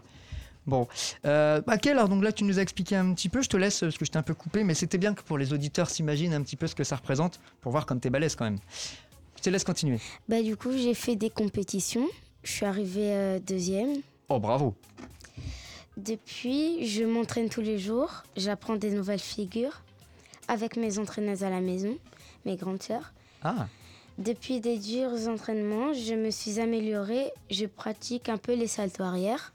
Bon. 0.66 0.88
Euh, 1.26 1.62
ok, 1.68 1.88
alors 1.88 2.08
donc 2.08 2.24
là, 2.24 2.32
tu 2.32 2.44
nous 2.46 2.58
as 2.60 2.62
expliqué 2.62 2.96
un 2.96 3.14
petit 3.14 3.28
peu. 3.28 3.42
Je 3.42 3.50
te 3.50 3.58
laisse, 3.58 3.82
parce 3.82 3.98
que 3.98 4.06
je 4.06 4.12
t'ai 4.12 4.18
un 4.18 4.24
peu 4.24 4.34
coupé, 4.34 4.64
mais 4.64 4.74
c'était 4.76 4.98
bien 4.98 5.14
que 5.14 5.22
pour 5.24 5.38
les 5.38 5.52
auditeurs 5.52 5.90
s'imaginent 5.90 6.34
un 6.34 6.42
petit 6.42 6.56
peu 6.56 6.68
ce 6.68 6.76
que 6.76 6.84
ça 6.86 6.96
représente, 6.96 7.40
pour 7.62 7.72
voir 7.72 7.86
comme 7.86 8.00
t'es 8.00 8.10
balèze 8.10 8.36
quand 8.36 8.46
même. 8.46 8.60
Je 9.36 9.42
te 9.42 9.50
laisse 9.50 9.64
continuer. 9.66 10.00
Bah, 10.30 10.42
du 10.42 10.56
coup, 10.56 10.72
j'ai 10.72 10.94
fait 10.94 11.16
des 11.18 11.30
compétitions. 11.30 12.08
Je 12.44 12.52
suis 12.52 12.66
arrivée 12.66 13.40
deuxième. 13.46 13.96
Oh, 14.30 14.40
bravo. 14.40 14.76
Depuis, 15.98 16.88
je 16.88 17.04
m'entraîne 17.04 17.50
tous 17.50 17.62
les 17.62 17.78
jours. 17.78 18.24
J'apprends 18.36 18.76
des 18.76 18.90
nouvelles 18.92 19.20
figures 19.20 19.82
avec 20.48 20.76
mes 20.76 20.98
entraîneuses 21.00 21.44
à 21.44 21.50
la 21.50 21.62
maison, 21.62 21.98
mes 22.46 22.56
grandes 22.56 22.82
sœurs. 22.82 23.14
Ah, 23.44 23.68
Depuis 24.18 24.60
des 24.60 24.78
durs 24.78 25.28
entraînements, 25.28 25.94
je 25.94 26.16
me 26.16 26.32
suis 26.32 26.60
améliorée. 26.60 27.32
Je 27.52 27.66
pratique 27.66 28.28
un 28.30 28.38
peu 28.38 28.54
les 28.56 28.68
saltos 28.68 29.04
arrière. 29.04 29.54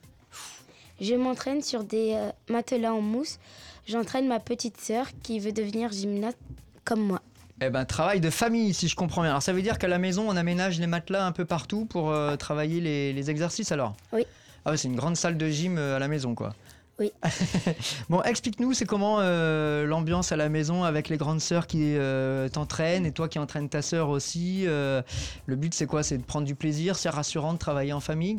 Je 1.00 1.14
m'entraîne 1.14 1.62
sur 1.62 1.84
des 1.84 2.14
euh, 2.14 2.30
matelas 2.48 2.92
en 2.92 3.00
mousse. 3.00 3.38
J'entraîne 3.86 4.26
ma 4.26 4.40
petite 4.40 4.80
sœur 4.80 5.06
qui 5.22 5.38
veut 5.38 5.52
devenir 5.52 5.92
gymnaste 5.92 6.38
comme 6.84 7.00
moi. 7.00 7.22
Eh 7.60 7.70
ben, 7.70 7.84
travail 7.84 8.20
de 8.20 8.30
famille, 8.30 8.72
si 8.74 8.88
je 8.88 8.96
comprends 8.96 9.22
bien. 9.22 9.30
Alors, 9.30 9.42
ça 9.42 9.52
veut 9.52 9.62
dire 9.62 9.78
qu'à 9.78 9.88
la 9.88 9.98
maison, 9.98 10.28
on 10.28 10.36
aménage 10.36 10.78
les 10.80 10.86
matelas 10.86 11.24
un 11.26 11.32
peu 11.32 11.44
partout 11.44 11.84
pour 11.84 12.10
euh, 12.10 12.36
travailler 12.36 12.80
les, 12.80 13.12
les 13.12 13.30
exercices, 13.30 13.72
alors? 13.72 13.94
Oui. 14.12 14.24
Ah 14.68 14.72
ouais, 14.72 14.76
c'est 14.76 14.88
une 14.88 14.96
grande 14.96 15.16
salle 15.16 15.38
de 15.38 15.48
gym 15.48 15.78
euh, 15.78 15.96
à 15.96 15.98
la 15.98 16.08
maison, 16.08 16.34
quoi. 16.34 16.54
Oui. 16.98 17.10
bon, 18.10 18.20
explique-nous, 18.20 18.74
c'est 18.74 18.84
comment 18.84 19.16
euh, 19.20 19.86
l'ambiance 19.86 20.30
à 20.30 20.36
la 20.36 20.50
maison 20.50 20.84
avec 20.84 21.08
les 21.08 21.16
grandes 21.16 21.40
sœurs 21.40 21.66
qui 21.66 21.96
euh, 21.96 22.50
t'entraînent 22.50 23.06
et 23.06 23.12
toi 23.12 23.28
qui 23.28 23.38
entraînes 23.38 23.70
ta 23.70 23.80
sœur 23.80 24.10
aussi. 24.10 24.64
euh, 24.66 25.00
le 25.46 25.56
but, 25.56 25.72
c'est 25.72 25.86
quoi? 25.86 26.02
C'est 26.02 26.18
de 26.18 26.22
prendre 26.22 26.46
du 26.46 26.54
plaisir, 26.54 26.96
c'est 26.96 27.08
rassurant 27.08 27.54
de 27.54 27.58
travailler 27.58 27.94
en 27.94 28.00
famille? 28.00 28.36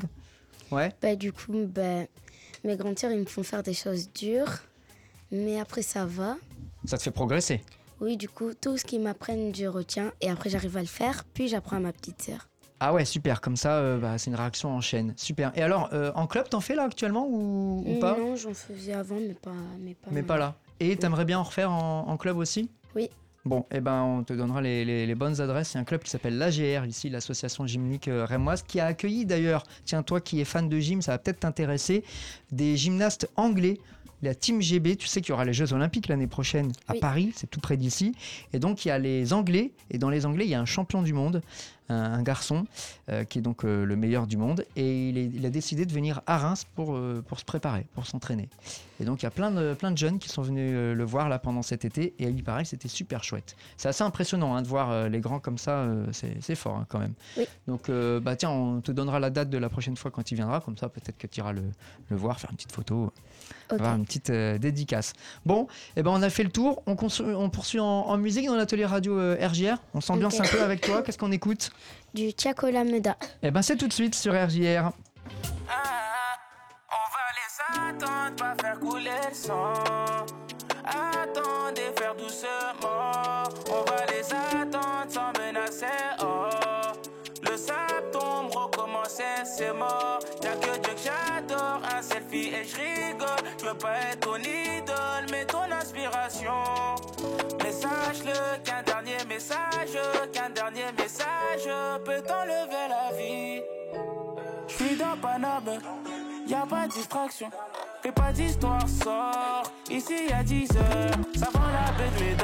Ouais. 0.70 0.94
Bah, 1.02 1.16
du 1.16 1.34
coup, 1.34 1.66
bah, 1.66 2.04
mes 2.64 2.78
grandes 2.78 3.00
sœurs, 3.00 3.12
ils 3.12 3.22
me 3.22 3.26
font 3.26 3.42
faire 3.42 3.64
des 3.64 3.74
choses 3.74 4.14
dures. 4.14 4.54
Mais 5.32 5.60
après, 5.60 5.82
ça 5.82 6.06
va. 6.06 6.38
Ça 6.86 7.00
te 7.00 7.02
fait 7.02 7.10
progresser? 7.10 7.64
Oui, 8.02 8.18
du 8.18 8.30
coup, 8.30 8.54
tout 8.54 8.78
ce 8.78 8.86
qu'ils 8.86 9.02
m'apprennent, 9.02 9.52
je 9.56 9.66
retiens. 9.66 10.12
Et 10.22 10.30
après, 10.30 10.52
j'arrive 10.52 10.78
à 10.78 10.82
le 10.82 10.86
faire. 10.86 11.24
Puis, 11.34 11.48
j'apprends 11.48 11.78
à 11.78 11.80
ma 11.80 11.92
petite 11.92 12.22
sœur. 12.22 12.49
Ah 12.80 12.94
ouais, 12.94 13.06
super. 13.06 13.42
Comme 13.42 13.56
ça, 13.56 13.74
euh, 13.74 13.98
bah, 13.98 14.18
c'est 14.18 14.30
une 14.30 14.36
réaction 14.36 14.70
en 14.74 14.82
chaîne. 14.82 15.14
Super. 15.18 15.52
Et 15.56 15.62
alors, 15.62 15.90
euh, 15.94 16.12
en 16.16 16.28
club, 16.28 16.48
t'en 16.50 16.62
fais 16.62 16.76
là 16.76 16.84
actuellement 16.84 17.28
ou, 17.30 17.84
ou 17.86 18.00
pas 18.00 18.16
Non, 18.18 18.36
j'en 18.36 18.54
faisais 18.54 18.94
avant, 18.94 19.16
mais 19.16 19.34
pas, 19.34 19.52
mais 19.80 19.94
pas, 19.96 20.10
Mais 20.12 20.24
pas 20.24 20.38
là. 20.38 20.56
Et 20.80 20.96
t'aimerais 20.96 21.26
bien 21.26 21.40
en 21.40 21.44
refaire 21.44 21.72
en, 21.72 22.08
en 22.08 22.18
club 22.18 22.38
aussi? 22.38 22.70
Oui. 22.96 23.10
Bon, 23.46 23.66
eh 23.72 23.80
ben, 23.80 24.02
on 24.04 24.24
te 24.24 24.34
donnera 24.34 24.62
les, 24.62 24.84
les- 24.86 25.06
les 25.08 25.16
bonnes 25.16 25.40
adresses. 25.42 25.74
Il 25.74 25.76
y 25.76 25.78
a 25.78 25.82
un 25.82 25.86
club 25.86 26.02
qui 26.04 26.10
s'appelle 26.10 26.38
l'AGR, 26.38 26.86
ici, 26.86 27.10
l'association 27.10 27.66
gymnique 27.66 28.08
euh, 28.08 28.26
rémoise, 28.26 28.64
qui 28.64 28.80
a 28.80 28.86
accueilli 28.86 29.26
d'ailleurs, 29.26 29.64
tiens, 29.86 30.04
toi 30.04 30.22
qui 30.22 30.40
es 30.40 30.46
fan 30.46 30.68
de 30.70 30.80
gym, 30.80 31.02
ça 31.02 31.14
va 31.14 31.18
peut-être 31.18 31.40
t'intéresser, 31.42 32.04
des 32.52 32.78
gymnastes 32.78 33.30
anglais. 33.36 33.78
La 34.22 34.36
Team 34.36 34.62
GB, 34.62 34.98
tu 34.98 35.08
sais 35.08 35.22
qu'il 35.22 35.30
y 35.30 35.32
aura 35.32 35.46
les 35.46 35.54
Jeux 35.54 35.72
Olympiques 35.72 36.10
l'année 36.10 36.28
prochaine 36.28 36.74
à 36.90 36.94
Oui. 36.94 37.00
Paris, 37.00 37.32
c'est 37.36 37.50
tout 37.50 37.62
près 37.62 37.78
d'ici. 37.78 38.14
Et 38.52 38.60
donc, 38.60 38.84
il 38.84 38.90
y 38.90 38.92
a 38.92 39.00
les 39.00 39.32
Anglais, 39.32 39.72
et 39.92 39.98
dans 39.98 40.10
les 40.10 40.26
Anglais, 40.26 40.44
il 40.44 40.50
y 40.50 40.56
a 40.56 40.60
un 40.60 40.66
champion 40.66 41.02
du 41.02 41.14
monde, 41.14 41.42
un, 41.90 41.96
un 42.14 42.22
garçon, 42.24 42.66
euh, 43.10 43.24
qui 43.24 43.40
est 43.40 43.42
donc 43.42 43.64
euh, 43.66 43.86
le 43.86 43.96
meilleur 43.96 44.28
du 44.28 44.38
monde. 44.38 44.66
Et 44.76 45.10
il, 45.10 45.18
est- 45.18 45.32
il 45.34 45.46
a 45.46 45.50
décidé 45.50 45.86
de 45.86 45.92
venir 45.94 46.22
à 46.28 46.38
Reims 46.38 46.66
pour, 46.76 46.96
euh, 46.96 47.24
pour 47.28 47.40
se 47.40 47.46
préparer, 47.46 47.86
pour 47.94 48.06
s'entraîner. 48.06 48.48
Et 49.02 49.06
donc, 49.06 49.22
il 49.22 49.26
y 49.26 49.28
a 49.28 49.32
plein 49.32 49.50
de, 49.52 49.74
plein 49.74 49.92
de 49.92 49.98
jeunes 49.98 50.20
qui 50.20 50.28
sont 50.30 50.42
venus 50.42 50.74
le 50.74 51.04
voir 51.06 51.30
là 51.30 51.40
pendant 51.40 51.62
cet 51.62 51.86
été. 51.86 52.14
Et 52.20 52.26
il 52.26 52.44
paraît 52.44 52.64
que 52.64 52.70
c'était 52.70 52.90
super 52.90 53.24
chouette. 53.24 53.56
C'est 53.78 53.88
assez 53.88 54.04
impressionnant 54.04 54.56
hein, 54.56 54.62
de 54.62 54.68
voir 54.68 55.08
les 55.08 55.22
grands 55.22 55.40
comme 55.40 55.58
ça. 55.58 55.88
c'est 56.12 56.56
fort 56.56 56.76
hein, 56.76 56.86
quand 56.90 57.00
même. 57.00 57.14
Oui. 57.38 57.46
Donc, 57.66 57.90
bah, 58.22 58.36
tiens, 58.36 58.50
on 58.50 58.82
te 58.82 58.92
donnera 58.92 59.20
la 59.22 59.30
date 59.30 59.50
de 59.50 59.58
la 59.58 59.70
prochaine 59.70 59.96
fois 59.96 60.12
quand 60.12 60.32
il 60.32 60.36
viendra. 60.36 60.60
Comme 60.60 60.76
ça, 60.78 60.90
peut-être 60.90 61.18
que 61.18 61.28
tu 61.28 61.40
iras 61.40 61.54
le, 61.54 61.62
le 62.10 62.18
voir, 62.18 62.42
faire 62.42 62.50
une 62.52 62.58
petite 62.58 62.74
photo, 62.74 63.14
Ok. 63.72 63.80
avoir 63.80 63.96
une 63.96 64.04
petite 64.06 64.32
dédicace. 64.32 65.14
Bon, 65.46 65.68
eh 65.96 66.04
ben, 66.04 66.12
on 66.12 66.22
a 66.22 66.30
fait 66.30 66.44
le 66.44 66.52
tour. 66.52 66.84
On, 66.86 66.96
poursuit 66.96 67.80
en, 67.80 67.86
en 67.86 68.18
musique 68.18 68.48
dans 68.48 68.56
l'atelier 68.58 68.86
radio 68.86 69.18
euh, 69.18 69.38
RJR. 69.48 69.78
On 69.94 70.02
s'ambiance 70.02 70.42
un 70.42 70.44
peu 70.44 70.62
avec 70.62 70.82
toi. 70.82 71.04
Qu'est-ce 71.04 71.18
qu'on 71.18 71.32
écoute? 71.32 71.72
Du 72.14 72.34
Tiakola 72.34 72.84
Meda. 72.84 73.16
Eh 73.44 73.52
ben, 73.52 73.62
c'est 73.62 73.78
tout 73.78 73.88
de 73.88 73.94
suite 73.94 74.16
sur 74.16 74.34
RJR. 74.34 74.92
On 76.92 77.06
va 77.14 77.26
les 77.38 77.52
attendre, 77.90 78.36
pas 78.36 78.56
faire 78.62 78.80
couler 78.80 79.12
le 79.30 79.36
sang. 79.36 79.74
Attendez, 80.86 81.92
faire 81.98 82.16
doucement. 82.16 83.44
On 83.70 83.84
va 83.84 84.06
les 84.08 84.34
attendre 84.34 85.06
sans 85.10 85.32
menacer. 85.40 85.86
Oh. 86.22 86.50
Le 87.42 87.56
sable 87.56 88.12
tombe, 88.12 88.52
recommencer, 88.54 89.24
c'est 89.46 89.72
mort. 89.74 90.20
Y'a 90.44 90.56
que 90.56 90.78
Dieu 90.80 90.82
que 90.82 91.00
j'adore, 91.04 91.82
un 91.96 92.02
selfie 92.02 92.50
et 92.50 92.64
je 92.64 92.76
rigole. 92.76 93.30
Je 93.60 93.66
veux 93.66 93.78
pas 93.78 93.96
être 94.12 94.22
ton 94.22 94.38
idole, 94.38 95.26
mais 95.32 95.46
ton 95.46 95.72
inspiration. 95.72 96.52
Sache-le 97.80 98.62
qu'un 98.64 98.84
dernier 98.84 99.24
message, 99.28 99.98
qu'un 100.34 100.50
dernier 100.50 100.92
message 100.98 101.70
peut 102.04 102.22
t'enlever 102.28 102.88
la 102.90 103.16
vie? 103.16 103.62
Je 104.68 104.74
suis 104.74 104.96
dans 104.98 105.16
Paname, 105.22 105.80
y 106.46 106.54
a 106.54 106.66
pas 106.66 106.88
de 106.88 106.92
distraction. 106.92 107.50
Fais 108.02 108.12
pas 108.12 108.32
d'histoire, 108.34 108.88
sort. 108.88 109.72
Ici 109.90 110.28
y 110.30 110.34
a 110.34 110.44
10 110.44 110.70
heures, 110.76 111.12
ça 111.38 111.48
vend 111.54 111.68
la 111.68 111.92
baie 111.94 112.36
de. 112.36 112.44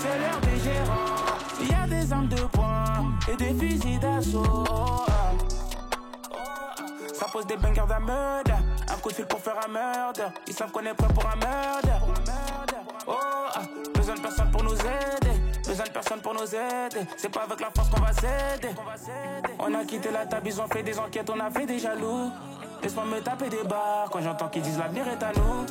C'est 0.00 0.18
l'heure 0.18 0.40
des 0.40 0.58
gérants. 0.60 1.70
Y 1.70 1.74
a 1.74 1.86
des 1.86 2.12
armes 2.12 2.28
de 2.28 2.42
poing 2.46 3.12
et 3.30 3.36
des 3.36 3.54
fusils 3.54 4.00
d'assaut. 4.00 4.64
Ça 7.12 7.26
pose 7.32 7.46
des 7.46 7.56
bangers 7.56 7.86
d'un 7.88 8.00
meurtre. 8.00 8.52
Un 8.88 8.96
coup 8.98 9.10
de 9.10 9.14
fil 9.14 9.26
pour 9.26 9.40
faire 9.40 9.56
un 9.66 9.68
meurtre. 9.68 10.32
Ils 10.46 10.54
savent 10.54 10.70
qu'on 10.70 10.80
est 10.80 10.94
prêt 10.94 11.08
pour 11.12 11.26
un 11.26 11.36
meurtre. 11.36 11.88
Oh, 13.06 13.14
ah. 13.54 13.62
Besoin 13.94 14.14
de 14.14 14.20
personne 14.20 14.50
pour 14.50 14.62
nous 14.62 14.74
aider. 14.74 15.40
Besoin 15.66 15.84
de 15.84 15.90
personne 15.90 16.20
pour 16.20 16.34
nous 16.34 16.54
aider. 16.54 17.06
C'est 17.16 17.28
pas 17.28 17.42
avec 17.42 17.60
la 17.60 17.70
force 17.70 17.88
qu'on 17.90 18.00
va 18.00 18.12
s'aider. 18.12 18.74
On 19.58 19.74
a 19.74 19.84
quitté 19.84 20.10
la 20.10 20.26
table, 20.26 20.48
ils 20.48 20.60
ont 20.60 20.66
fait 20.66 20.82
des 20.82 20.98
enquêtes, 20.98 21.30
on 21.30 21.40
a 21.40 21.50
fait 21.50 21.66
des 21.66 21.78
jaloux. 21.78 22.30
Laisse-moi 22.82 23.04
me 23.04 23.20
taper 23.20 23.48
des 23.48 23.64
barres 23.64 24.08
quand 24.10 24.20
j'entends 24.20 24.48
qu'ils 24.48 24.62
disent 24.62 24.78
l'avenir 24.78 25.06
est 25.08 25.22
à 25.22 25.32
nous. 25.36 25.66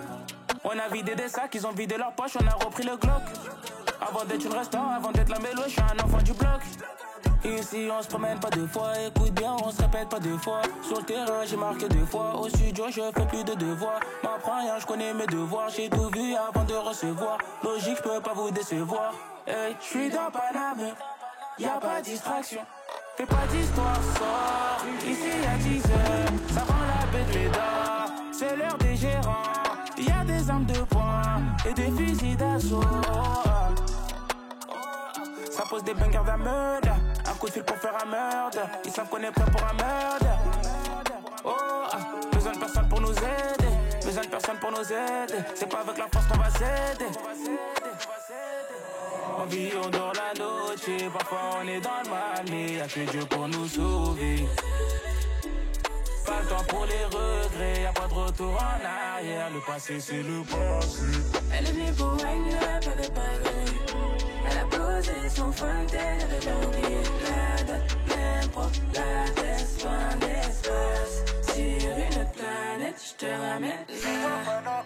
On 0.63 0.71
a 0.71 0.87
vidé 0.91 1.15
des 1.15 1.27
sacs, 1.27 1.53
ils 1.53 1.65
ont 1.67 1.71
vidé 1.71 1.95
leurs 1.97 2.13
poches, 2.13 2.37
on 2.41 2.47
a 2.47 2.65
repris 2.65 2.83
le 2.83 2.97
Glock. 2.97 3.21
Avant 4.01 4.25
d'être 4.25 4.45
une 4.45 4.53
restaurant, 4.53 4.91
avant 4.95 5.11
d'être 5.11 5.29
la 5.29 5.39
mélo, 5.39 5.63
je 5.65 5.71
suis 5.71 5.81
un 5.81 6.03
enfant 6.03 6.21
du 6.21 6.33
bloc. 6.33 6.61
Ici 7.45 7.87
on 7.95 8.01
se 8.01 8.07
promène 8.07 8.39
pas 8.39 8.49
deux 8.49 8.65
fois, 8.65 8.93
écoute 9.05 9.31
bien, 9.33 9.55
on 9.63 9.69
se 9.69 9.79
répète 9.79 10.09
pas 10.09 10.19
deux 10.19 10.37
fois. 10.37 10.61
Sur 10.81 10.97
le 10.97 11.03
terrain 11.03 11.45
j'ai 11.45 11.57
marqué 11.57 11.87
deux 11.87 12.05
fois, 12.05 12.35
au 12.39 12.49
studio 12.49 12.85
je 12.89 13.01
fais 13.13 13.25
plus 13.27 13.43
de 13.43 13.53
devoirs. 13.53 13.99
M'apprends 14.23 14.61
rien, 14.61 14.79
je 14.79 14.85
connais 14.87 15.13
mes 15.13 15.27
devoirs, 15.27 15.69
j'ai 15.69 15.87
tout 15.87 16.09
vu 16.09 16.33
avant 16.35 16.63
de 16.63 16.73
recevoir. 16.73 17.37
Logique, 17.63 17.97
je 17.97 18.01
peux 18.01 18.19
pas 18.19 18.33
vous 18.33 18.49
décevoir. 18.49 19.13
Hey, 19.45 19.75
je 19.79 19.85
suis 19.85 20.09
dans 20.09 20.31
Paname, 20.31 20.95
y 21.59 21.65
a 21.65 21.77
pas 21.79 21.99
de 21.99 22.05
distraction. 22.05 22.61
Fais 23.15 23.27
pas 23.27 23.45
d'histoire, 23.51 23.95
sort. 24.17 24.85
Ici 25.07 25.29
y'a 25.43 25.57
10 25.57 25.85
heures, 25.85 26.29
ça 26.51 26.61
rend 26.61 26.81
la 26.81 27.39
Médard. 27.39 28.07
C'est 28.31 28.55
l'heure 28.55 28.77
des 28.79 28.95
gérants, 28.95 29.43
y 29.99 30.11
a 30.11 30.25
des 30.25 30.49
armes 30.49 30.65
de 30.65 30.79
poing 30.79 31.41
et 31.69 31.73
des 31.73 31.91
fusils 31.91 32.35
d'assaut. 32.35 32.81
Ça 35.55 35.63
pose 35.63 35.85
des 35.85 35.93
bangers 35.93 36.19
d'un 36.25 36.35
meurtre. 36.35 36.89
Un 37.25 37.33
coup 37.35 37.47
de 37.47 37.53
fil 37.53 37.63
pour 37.63 37.77
faire 37.77 37.93
un 38.03 38.05
meurtre. 38.05 38.59
Ils 38.83 38.91
savent 38.91 39.07
qu'on 39.07 39.21
est 39.23 39.31
prêt 39.31 39.49
pour 39.49 39.63
un 39.63 39.73
meurtre. 39.73 40.25
Oh, 41.45 41.53
ah, 41.93 41.97
besoin 42.33 42.51
de 42.51 42.59
personne 42.59 42.89
pour 42.89 42.99
nous 42.99 43.13
aider. 43.13 43.71
Besoin 44.03 44.23
de 44.23 44.27
personne 44.27 44.57
pour 44.57 44.71
nous 44.71 44.83
aider. 44.83 45.41
C'est 45.55 45.69
pas 45.69 45.79
avec 45.79 45.97
la 45.97 46.07
force 46.11 46.27
qu'on 46.27 46.37
va 46.37 46.49
s'aider. 46.49 47.09
On 49.39 49.45
vit, 49.45 49.71
on 49.81 49.89
dort 49.89 50.11
la 50.13 50.37
noche. 50.37 51.09
Parfois 51.13 51.39
on 51.63 51.67
est 51.69 51.79
dans 51.79 52.03
le 52.03 52.09
mal, 52.09 52.45
mais 52.51 52.73
y'a 52.73 52.87
que 52.87 53.09
Dieu 53.11 53.25
pour 53.25 53.47
nous 53.47 53.65
sauver. 53.65 54.45
Pas 56.25 56.41
le 56.41 56.47
temps 56.49 56.63
pour 56.67 56.85
les 56.85 57.05
regrets, 57.05 57.81
y'a 57.83 57.93
pas 57.93 58.07
de 58.07 58.13
retour 58.13 58.55
en 58.55 59.15
arrière. 59.15 59.49
Le 59.53 59.61
passé, 59.65 60.01
c'est 60.01 60.21
le 60.21 60.41
passé. 60.43 61.05
Elle 61.57 61.65
est 61.65 61.71
venue 61.71 61.93
pour 61.93 62.17
pas 62.17 63.01
de 63.01 63.07
pagaille. 63.07 63.84
Elle 64.49 64.57
a 64.57 64.65
posé 64.65 65.29
son 65.29 65.51
fontaine, 65.51 66.19
elle 66.21 66.49
avait 66.49 66.65
oublié 66.65 66.97
la 67.23 67.63
date, 67.63 67.97
même 68.07 68.49
pas 68.49 68.69
la 68.93 69.31
tête, 69.31 69.83
loin 69.83 70.15
d'espace. 70.19 71.15
Sur 71.53 71.97
une 71.97 72.25
planète, 72.31 73.01
je 73.01 73.25
te 73.25 73.31
ramène 73.31 73.85
là. 74.63 74.83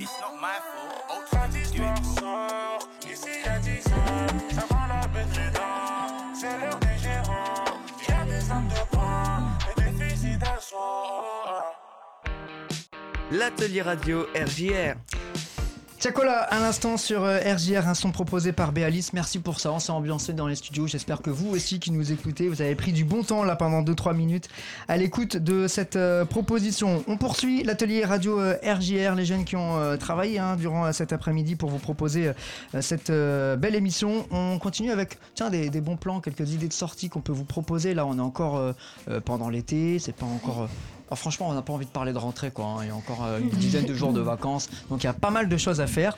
It's 0.00 0.12
not 0.20 0.36
my 0.40 0.58
fault. 0.62 1.04
Autre 1.10 1.48
d'histoire 1.48 2.04
sort. 2.18 2.88
Ici 3.02 3.28
y'a 3.44 3.58
10 3.58 3.86
heures. 3.88 4.54
Ça 4.54 4.62
prend 4.62 4.86
la 4.86 5.06
baie 5.08 5.24
de 5.24 5.54
dents. 5.54 6.34
C'est 6.34 6.56
l'heure 6.60 6.78
des 6.78 6.98
gérants. 7.02 7.64
Y'a 8.08 8.24
des 8.24 8.50
armes 8.50 8.68
de 8.68 8.96
poing 8.96 9.58
et 9.68 9.80
des 9.80 10.04
fusils 10.04 10.38
d'assaut. 10.38 10.76
L'atelier 13.32 13.82
radio 13.82 14.26
RJR. 14.34 14.94
Tiakola, 15.98 16.42
à 16.42 16.60
l'instant 16.60 16.96
sur 16.96 17.24
euh, 17.24 17.40
RJR, 17.40 17.88
un 17.88 17.94
son 17.94 18.12
proposé 18.12 18.52
par 18.52 18.70
Béalis. 18.70 19.08
Merci 19.14 19.40
pour 19.40 19.58
ça. 19.58 19.72
On 19.72 19.80
s'est 19.80 19.90
ambiancé 19.90 20.32
dans 20.32 20.46
les 20.46 20.54
studios. 20.54 20.86
J'espère 20.86 21.22
que 21.22 21.30
vous 21.30 21.50
aussi 21.50 21.80
qui 21.80 21.90
nous 21.90 22.12
écoutez, 22.12 22.48
vous 22.48 22.62
avez 22.62 22.76
pris 22.76 22.92
du 22.92 23.04
bon 23.04 23.24
temps 23.24 23.42
là 23.42 23.56
pendant 23.56 23.82
2-3 23.82 24.14
minutes 24.14 24.48
à 24.86 24.96
l'écoute 24.96 25.36
de 25.36 25.66
cette 25.66 25.96
euh, 25.96 26.24
proposition. 26.24 27.02
On 27.08 27.16
poursuit 27.16 27.64
l'atelier 27.64 28.04
radio 28.04 28.38
euh, 28.38 28.54
RJR, 28.62 29.16
les 29.16 29.24
jeunes 29.24 29.44
qui 29.44 29.56
ont 29.56 29.76
euh, 29.76 29.96
travaillé 29.96 30.38
hein, 30.38 30.54
durant 30.54 30.86
euh, 30.86 30.92
cet 30.92 31.12
après-midi 31.12 31.56
pour 31.56 31.68
vous 31.68 31.80
proposer 31.80 32.28
euh, 32.28 32.80
cette 32.80 33.10
euh, 33.10 33.56
belle 33.56 33.74
émission. 33.74 34.24
On 34.30 34.60
continue 34.60 34.92
avec 34.92 35.18
tiens, 35.34 35.50
des, 35.50 35.68
des 35.68 35.80
bons 35.80 35.96
plans, 35.96 36.20
quelques 36.20 36.52
idées 36.52 36.68
de 36.68 36.72
sortie 36.72 37.08
qu'on 37.08 37.22
peut 37.22 37.32
vous 37.32 37.44
proposer. 37.44 37.94
Là, 37.94 38.06
on 38.06 38.18
est 38.18 38.20
encore 38.20 38.56
euh, 38.56 38.72
euh, 39.10 39.20
pendant 39.20 39.48
l'été. 39.48 39.98
C'est 39.98 40.14
pas 40.14 40.26
encore. 40.26 40.68
Euh, 41.08 41.12
ah, 41.12 41.16
franchement, 41.16 41.48
on 41.48 41.54
n'a 41.54 41.62
pas 41.62 41.72
envie 41.72 41.86
de 41.86 41.90
parler 41.90 42.12
de 42.12 42.18
rentrée, 42.18 42.50
quoi. 42.50 42.64
hein. 42.66 42.76
Il 42.82 42.88
y 42.88 42.90
a 42.90 42.94
encore 42.94 43.24
euh, 43.24 43.38
une 43.40 43.48
dizaine 43.48 43.86
de 43.86 43.94
jours 43.94 44.12
de 44.12 44.20
vacances, 44.20 44.68
donc 44.90 45.02
il 45.02 45.06
y 45.06 45.10
a 45.10 45.14
pas 45.14 45.30
mal 45.30 45.48
de 45.48 45.56
choses 45.56 45.80
à 45.80 45.86
faire. 45.86 46.16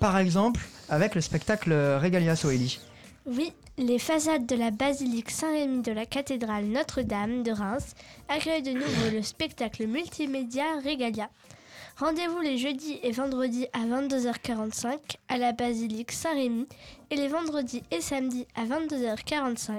Par 0.00 0.18
exemple, 0.18 0.60
avec 0.88 1.14
le 1.14 1.20
spectacle 1.20 1.72
euh, 1.72 1.98
Regalia 1.98 2.36
Soeli. 2.36 2.78
Oui, 3.26 3.52
les 3.78 3.98
façades 3.98 4.44
de 4.46 4.54
la 4.56 4.70
basilique 4.70 5.30
Saint-Rémy 5.30 5.82
de 5.82 5.92
la 5.92 6.04
cathédrale 6.04 6.66
Notre-Dame 6.66 7.42
de 7.42 7.52
Reims 7.52 7.94
accueillent 8.28 8.62
de 8.62 8.72
nouveau 8.72 9.10
le 9.12 9.22
spectacle 9.22 9.86
multimédia 9.86 10.64
Regalia. 10.84 11.28
Rendez-vous 11.96 12.40
les 12.40 12.58
jeudis 12.58 12.98
et 13.04 13.12
vendredis 13.12 13.68
à 13.72 13.84
22h45 13.86 14.98
à 15.28 15.38
la 15.38 15.52
basilique 15.52 16.10
Saint-Rémy 16.10 16.66
et 17.10 17.16
les 17.16 17.28
vendredis 17.28 17.82
et 17.92 18.00
samedis 18.00 18.46
à 18.56 18.64
22h45 18.64 19.70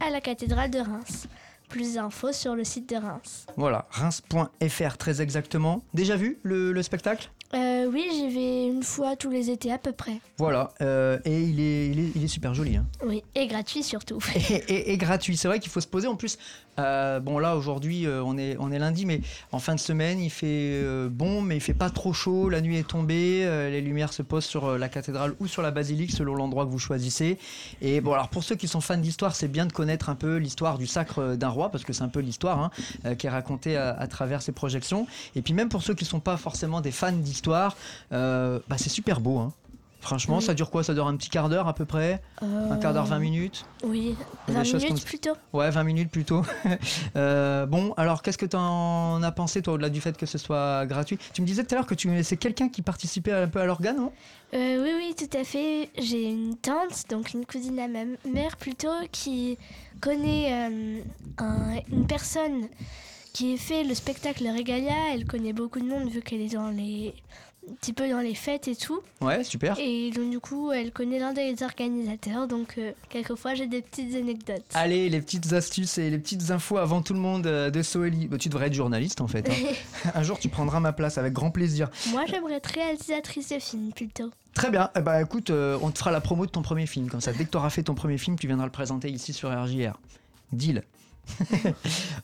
à 0.00 0.10
la 0.10 0.20
cathédrale 0.20 0.70
de 0.70 0.80
Reims. 0.80 1.28
Plus 1.74 1.94
d'infos 1.94 2.30
sur 2.32 2.54
le 2.54 2.62
site 2.62 2.88
de 2.88 2.94
Reims. 2.94 3.46
Voilà, 3.56 3.88
reims.fr 3.90 4.96
très 4.96 5.20
exactement. 5.20 5.82
Déjà 5.92 6.14
vu 6.14 6.38
le, 6.44 6.70
le 6.70 6.82
spectacle? 6.84 7.32
Euh, 7.84 7.90
oui, 7.92 8.04
j'y 8.12 8.28
vais 8.28 8.66
une 8.66 8.82
fois 8.82 9.16
tous 9.16 9.30
les 9.30 9.50
étés 9.50 9.72
à 9.72 9.78
peu 9.78 9.92
près. 9.92 10.18
Voilà, 10.38 10.72
euh, 10.80 11.18
et 11.24 11.40
il 11.42 11.60
est, 11.60 11.88
il 11.88 12.00
est, 12.00 12.10
il 12.16 12.24
est 12.24 12.28
super 12.28 12.54
joli. 12.54 12.76
hein. 12.76 12.86
Oui, 13.06 13.22
et 13.34 13.46
gratuit 13.46 13.82
surtout. 13.82 14.18
et, 14.34 14.54
et- 14.68 14.92
et 14.92 14.96
gratuit. 14.96 15.36
C'est 15.36 15.48
vrai 15.48 15.60
qu'il 15.60 15.70
faut 15.70 15.80
se 15.80 15.86
poser. 15.86 16.06
En 16.08 16.16
plus, 16.16 16.38
euh, 16.80 17.20
bon 17.20 17.38
là 17.38 17.56
aujourd'hui 17.56 18.06
on 18.08 18.36
est 18.36 18.56
on 18.58 18.72
est 18.72 18.78
lundi, 18.80 19.06
mais 19.06 19.20
en 19.52 19.58
fin 19.60 19.74
de 19.76 19.80
semaine 19.80 20.18
il 20.20 20.30
fait 20.30 20.82
bon, 21.10 21.40
mais 21.42 21.56
il 21.56 21.60
fait 21.60 21.74
pas 21.74 21.90
trop 21.90 22.12
chaud. 22.12 22.48
La 22.48 22.60
nuit 22.60 22.76
est 22.78 22.86
tombée, 22.88 23.44
les 23.70 23.80
lumières 23.80 24.12
se 24.12 24.22
posent 24.22 24.44
sur 24.44 24.76
la 24.78 24.88
cathédrale 24.88 25.34
ou 25.40 25.46
sur 25.46 25.62
la 25.62 25.70
basilique 25.70 26.10
selon 26.10 26.34
l'endroit 26.34 26.64
que 26.66 26.70
vous 26.70 26.78
choisissez. 26.78 27.38
Et 27.80 28.00
bon 28.00 28.12
alors 28.12 28.28
pour 28.28 28.42
ceux 28.44 28.56
qui 28.56 28.66
sont 28.68 28.80
fans 28.80 28.96
d'histoire, 28.96 29.36
c'est 29.36 29.48
bien 29.48 29.66
de 29.66 29.72
connaître 29.72 30.08
un 30.08 30.14
peu 30.16 30.36
l'histoire 30.36 30.78
du 30.78 30.86
sacre 30.86 31.36
d'un 31.36 31.48
roi 31.48 31.70
parce 31.70 31.84
que 31.84 31.92
c'est 31.92 32.02
un 32.02 32.08
peu 32.08 32.20
l'histoire 32.20 32.58
hein, 33.04 33.14
qui 33.14 33.26
est 33.26 33.30
racontée 33.30 33.76
à, 33.76 33.90
à 33.90 34.06
travers 34.08 34.42
ces 34.42 34.52
projections. 34.52 35.06
Et 35.36 35.42
puis 35.42 35.54
même 35.54 35.68
pour 35.68 35.82
ceux 35.82 35.94
qui 35.94 36.04
sont 36.04 36.20
pas 36.20 36.36
forcément 36.36 36.80
des 36.80 36.90
fans 36.92 37.12
d'histoire, 37.12 37.73
euh, 38.12 38.58
bah, 38.68 38.76
c'est 38.78 38.90
super 38.90 39.20
beau. 39.20 39.38
hein. 39.38 39.52
Franchement, 40.00 40.36
Oui. 40.36 40.42
ça 40.44 40.52
dure 40.52 40.70
quoi? 40.70 40.84
Ça 40.84 40.92
dure 40.92 41.06
un 41.06 41.16
petit 41.16 41.30
quart 41.30 41.48
d'heure 41.48 41.66
à 41.66 41.74
peu 41.74 41.86
près? 41.86 42.20
Un 42.42 42.76
quart 42.76 42.92
d'heure, 42.92 43.06
20 43.06 43.20
minutes? 43.20 43.64
Oui, 43.84 44.14
Des 44.48 44.52
20 44.52 44.64
choses 44.64 44.82
comme 44.82 44.90
minutes 44.92 45.06
plutôt. 45.06 45.32
Ouais, 45.54 45.70
20 45.70 45.82
minutes 45.82 46.10
plutôt. 46.10 46.42
Euh, 47.16 47.64
bon, 47.64 47.94
alors 47.96 48.20
qu'est-ce 48.20 48.36
que 48.36 48.44
tu 48.44 48.54
en 48.56 49.22
as 49.22 49.32
pensé, 49.32 49.62
toi, 49.62 49.72
au-delà 49.74 49.88
du 49.88 50.02
fait 50.02 50.14
que 50.16 50.26
ce 50.26 50.36
soit 50.36 50.84
gratuit? 50.84 51.18
Tu 51.32 51.40
me 51.40 51.46
disais 51.46 51.64
tout 51.64 51.74
à 51.74 51.78
l'heure 51.78 51.86
que 51.86 51.94
tu 51.94 52.10
c'est 52.22 52.36
quelqu'un 52.36 52.68
qui 52.68 52.82
participait 52.82 53.32
un 53.32 53.48
peu 53.48 53.60
à 53.60 53.64
l'organe, 53.64 53.96
non? 53.96 54.12
Euh, 54.52 54.82
oui, 54.82 54.90
oui, 54.98 55.14
tout 55.16 55.38
à 55.38 55.42
fait. 55.42 55.88
J'ai 55.98 56.24
une 56.24 56.56
tante, 56.56 57.04
donc 57.08 57.32
une 57.32 57.46
cousine 57.46 57.78
à 57.80 57.88
ma 57.88 58.04
mère 58.30 58.58
plutôt, 58.58 58.92
qui 59.10 59.56
connaît 60.02 60.68
euh, 60.68 61.00
un- 61.38 61.76
une 61.90 62.06
personne 62.06 62.68
qui 63.32 63.56
fait 63.56 63.84
le 63.84 63.94
spectacle 63.94 64.44
Regalia. 64.46 64.92
Elle 65.14 65.24
connaît 65.24 65.54
beaucoup 65.54 65.80
de 65.80 65.86
monde 65.86 66.10
vu 66.10 66.20
qu'elle 66.20 66.42
est 66.42 66.54
dans 66.54 66.68
les 66.68 67.14
petit 67.80 67.92
peu 67.92 68.08
dans 68.08 68.20
les 68.20 68.34
fêtes 68.34 68.68
et 68.68 68.76
tout. 68.76 69.00
Ouais, 69.20 69.44
super. 69.44 69.76
Et 69.78 70.10
donc 70.10 70.30
du 70.30 70.40
coup, 70.40 70.72
elle 70.72 70.92
connaît 70.92 71.18
l'un 71.18 71.32
des 71.32 71.62
organisateurs. 71.62 72.46
Donc 72.46 72.74
euh, 72.78 72.92
quelquefois, 73.08 73.54
j'ai 73.54 73.66
des 73.66 73.82
petites 73.82 74.14
anecdotes. 74.14 74.64
Allez, 74.74 75.08
les 75.08 75.20
petites 75.20 75.52
astuces 75.52 75.98
et 75.98 76.10
les 76.10 76.18
petites 76.18 76.50
infos 76.50 76.76
avant 76.78 77.02
tout 77.02 77.14
le 77.14 77.20
monde 77.20 77.46
euh, 77.46 77.70
de 77.70 77.82
Soeli. 77.82 78.28
Bah, 78.28 78.38
tu 78.38 78.48
devrais 78.48 78.66
être 78.66 78.74
journaliste 78.74 79.20
en 79.20 79.28
fait. 79.28 79.48
hein. 79.48 80.10
un 80.14 80.22
jour, 80.22 80.38
tu 80.38 80.48
prendras 80.48 80.80
ma 80.80 80.92
place 80.92 81.18
avec 81.18 81.32
grand 81.32 81.50
plaisir. 81.50 81.88
Moi, 82.10 82.24
j'aimerais 82.28 82.54
être 82.54 82.66
réalisatrice 82.74 83.48
de 83.50 83.58
film 83.58 83.92
plutôt. 83.92 84.30
Très 84.54 84.70
bien. 84.70 84.90
Eh 84.96 85.00
bah, 85.00 85.20
écoute, 85.20 85.50
euh, 85.50 85.78
on 85.82 85.90
te 85.90 85.98
fera 85.98 86.10
la 86.12 86.20
promo 86.20 86.46
de 86.46 86.50
ton 86.50 86.62
premier 86.62 86.86
film. 86.86 87.08
Comme 87.10 87.20
ça, 87.20 87.32
dès 87.32 87.44
que 87.44 87.50
tu 87.50 87.56
auras 87.56 87.70
fait 87.70 87.82
ton 87.82 87.94
premier 87.94 88.18
film, 88.18 88.38
tu 88.38 88.46
viendras 88.46 88.66
le 88.66 88.72
présenter 88.72 89.10
ici 89.10 89.32
sur 89.32 89.50
RJR. 89.50 89.98
Deal. 90.52 90.82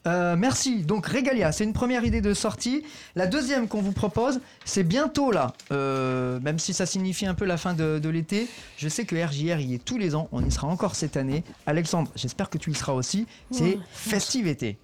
Euh, 0.07 0.35
merci. 0.37 0.83
Donc 0.83 1.07
Regalia, 1.07 1.53
c'est 1.53 1.65
une 1.65 1.75
première 1.75 2.05
idée 2.05 2.23
de 2.23 2.33
sortie. 2.33 2.83
La 3.17 3.27
deuxième 3.27 3.69
qu'on 3.69 3.83
vous 3.83 3.93
propose, 3.93 4.41
c'est 4.65 4.83
bientôt 4.83 5.31
là. 5.31 5.53
Euh, 5.73 6.41
même 6.41 6.59
si 6.59 6.73
ça 6.73 6.87
signifie 6.87 7.27
un 7.27 7.35
peu 7.35 7.45
la 7.45 7.59
fin 7.59 7.75
de, 7.75 7.99
de 7.99 8.09
l'été, 8.09 8.49
je 8.79 8.89
sais 8.89 9.05
que 9.05 9.15
RJR 9.15 9.61
y 9.61 9.75
est 9.75 9.85
tous 9.85 9.99
les 9.99 10.15
ans. 10.15 10.29
On 10.33 10.43
y 10.45 10.51
sera 10.51 10.69
encore 10.69 10.95
cette 10.95 11.19
année. 11.19 11.45
Alexandre, 11.67 12.11
j'espère 12.17 12.49
que 12.49 12.57
tu 12.57 12.71
y 12.71 12.75
seras 12.75 12.95
aussi. 12.95 13.27
C'est 13.51 13.61
Ouais. 13.77 13.79
Festive 13.93 14.47
été. 14.47 14.79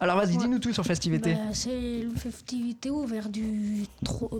Alors 0.00 0.16
vas-y, 0.16 0.36
dis-nous 0.36 0.58
tout 0.58 0.72
sur 0.72 0.84
Festive 0.84 1.14
été. 1.14 1.34
Bah, 1.34 1.40
c'est 1.52 2.00
une 2.00 2.16
festivité 2.16 2.90
ouverte 2.90 3.30
du, 3.30 3.84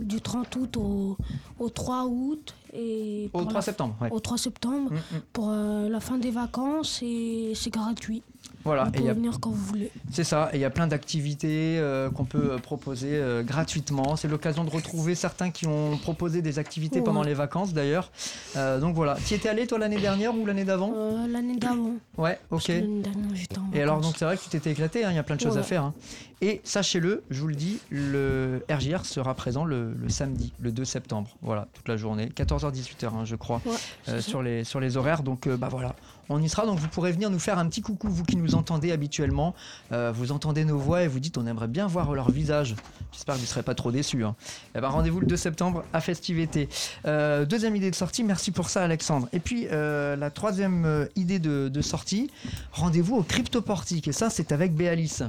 du 0.01 0.21
30 0.21 0.55
août 0.57 0.77
au, 0.77 1.17
au 1.59 1.69
3 1.69 2.05
août. 2.05 2.53
Et 2.73 3.29
Au 3.31 3.39
pour 3.39 3.47
3 3.47 3.53
la- 3.53 3.61
septembre. 3.61 3.95
ouais. 4.01 4.09
Au 4.11 4.19
3 4.19 4.37
septembre. 4.37 4.91
Mm, 4.91 4.95
mm. 4.95 5.21
Pour 5.33 5.49
euh, 5.51 5.87
la 5.87 5.99
fin 5.99 6.17
des 6.17 6.31
vacances 6.31 6.99
et 7.03 7.53
c'est 7.55 7.69
gratuit. 7.71 8.21
Voilà. 8.63 8.85
Vous 8.85 8.89
Et 8.89 8.93
il 8.93 8.97
y 8.97 8.99
pouvez 9.01 9.09
a 9.11 9.13
venir 9.13 9.39
quand 9.39 9.51
vous 9.51 9.63
voulez. 9.63 9.91
C'est 10.11 10.23
ça, 10.23 10.49
et 10.51 10.57
il 10.57 10.59
y 10.59 10.65
a 10.65 10.69
plein 10.71 10.87
d'activités 10.87 11.77
euh, 11.79 12.09
qu'on 12.09 12.25
peut 12.25 12.53
euh, 12.53 12.57
proposer 12.57 13.09
euh, 13.11 13.43
gratuitement. 13.43 14.15
C'est 14.15 14.27
l'occasion 14.27 14.63
de 14.63 14.69
retrouver 14.71 15.13
certains 15.13 15.51
qui 15.51 15.67
ont 15.67 15.97
proposé 15.97 16.41
des 16.41 16.57
activités 16.57 16.97
Ouais. 16.99 17.03
pendant 17.05 17.21
les 17.23 17.33
vacances 17.35 17.73
d'ailleurs. 17.73 18.11
Donc 18.55 18.95
voilà. 18.95 19.17
Tu 19.25 19.33
étais 19.35 19.49
allé 19.49 19.67
toi 19.67 19.77
l'année 19.79 19.99
dernière 19.99 20.35
ou 20.35 20.45
l'année 20.45 20.63
d'avant? 20.65 20.93
L'année 21.27 21.57
d'avant. 21.57 21.91
Ouais, 22.17 22.39
ok. 22.51 22.67
L'année 22.69 23.01
dernière, 23.01 23.35
j'étais 23.35 23.57
en 23.59 23.69
Et 23.73 23.81
alors 23.81 23.95
vacances. 23.97 24.11
donc 24.11 24.17
c'est 24.19 24.25
vrai 24.25 24.37
que 24.37 24.41
tu 24.43 24.49
t'étais 24.49 24.71
éclaté, 24.71 25.03
hein, 25.05 25.11
il 25.11 25.15
y 25.15 25.19
a 25.19 25.23
plein 25.23 25.35
de 25.35 25.41
choses 25.41 25.57
à 25.57 25.63
faire. 25.63 25.83
hein. 25.83 25.93
Et 26.41 26.61
sachez-le, 26.63 27.23
je 27.29 27.41
vous 27.41 27.47
le 27.47 27.55
dis, 27.55 27.79
le 27.89 28.63
RJR 28.69 29.05
sera 29.05 29.33
présent 29.35 29.63
le, 29.65 29.93
le 29.93 30.09
samedi, 30.09 30.51
le 30.59 30.71
2 30.71 30.83
septembre. 30.85 31.35
Voilà, 31.41 31.67
toute 31.73 31.87
la 31.87 31.97
journée, 31.97 32.27
14h-18h 32.35 33.05
hein, 33.07 33.25
je 33.25 33.35
crois, 33.35 33.61
Ouais, 33.65 34.21
sur, 34.21 34.41
les, 34.41 34.63
sur 34.63 34.79
les 34.79 34.97
horaires. 34.97 35.23
Donc 35.23 35.47
bah 35.47 35.69
voilà, 35.71 35.95
on 36.29 36.41
y 36.41 36.49
sera. 36.49 36.65
Donc 36.65 36.79
vous 36.79 36.87
pourrez 36.87 37.11
venir 37.11 37.29
nous 37.29 37.39
faire 37.39 37.57
un 37.59 37.67
petit 37.67 37.81
coucou, 37.81 38.09
vous 38.09 38.23
qui 38.23 38.35
nous 38.35 38.55
entendez 38.55 38.91
habituellement. 38.91 39.53
Euh, 39.91 40.11
vous 40.13 40.31
entendez 40.31 40.65
nos 40.65 40.77
voix 40.77 41.03
et 41.03 41.07
vous 41.07 41.19
dites 41.19 41.37
on 41.37 41.45
aimerait 41.47 41.67
bien 41.67 41.87
voir 41.87 42.13
leur 42.13 42.31
visage. 42.31 42.75
J'espère 43.11 43.35
que 43.35 43.39
vous 43.39 43.45
ne 43.45 43.49
serez 43.49 43.63
pas 43.63 43.75
trop 43.75 43.91
déçus. 43.91 44.23
hein. 44.23 44.35
Eh 44.75 44.81
ben, 44.81 44.89
rendez-vous 44.89 45.19
le 45.19 45.27
2 45.27 45.37
septembre 45.37 45.83
à 45.93 46.01
Festivité. 46.01 46.69
Euh, 47.05 47.45
deuxième 47.45 47.75
idée 47.75 47.91
de 47.91 47.95
sortie, 47.95 48.23
merci 48.23 48.51
pour 48.51 48.69
ça 48.69 48.83
Alexandre. 48.83 49.27
Et 49.33 49.39
puis 49.39 49.67
euh, 49.71 50.15
la 50.15 50.29
troisième 50.29 51.07
idée 51.15 51.39
de, 51.39 51.69
de 51.69 51.81
sortie, 51.81 52.29
rendez-vous 52.71 53.15
au 53.15 53.23
Cryptoportique. 53.23 54.07
Et 54.07 54.11
ça 54.13 54.29
c'est 54.29 54.51
avec 54.51 54.73
Béalice. 54.73 55.23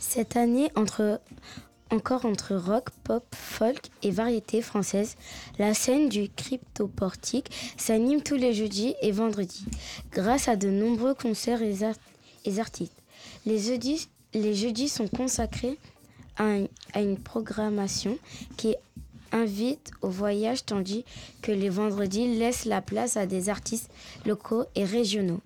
Cette 0.00 0.36
année, 0.36 0.70
entre, 0.74 1.20
encore 1.90 2.24
entre 2.26 2.54
rock, 2.54 2.90
pop, 3.04 3.24
folk 3.34 3.80
et 4.02 4.10
variété 4.10 4.60
française, 4.62 5.16
la 5.58 5.74
scène 5.74 6.08
du 6.08 6.28
cryptoportique 6.30 7.50
s'anime 7.76 8.22
tous 8.22 8.36
les 8.36 8.52
jeudis 8.52 8.94
et 9.02 9.12
vendredis, 9.12 9.64
grâce 10.12 10.48
à 10.48 10.56
de 10.56 10.68
nombreux 10.68 11.14
concerts 11.14 11.62
et, 11.62 11.82
ar- 11.84 11.94
et 12.44 12.58
artistes. 12.60 12.92
Les 13.46 13.58
jeudis, 13.58 14.88
sont 14.88 15.08
consacrés 15.08 15.78
à 16.36 17.00
une 17.00 17.18
programmation 17.18 18.18
qui 18.56 18.76
invite 19.32 19.90
au 20.02 20.08
voyage, 20.08 20.64
tandis 20.64 21.04
que 21.42 21.52
les 21.52 21.68
vendredis 21.68 22.38
laissent 22.38 22.64
la 22.64 22.80
place 22.80 23.16
à 23.16 23.26
des 23.26 23.48
artistes 23.48 23.90
locaux 24.24 24.64
et 24.74 24.84
régionaux. 24.84 25.40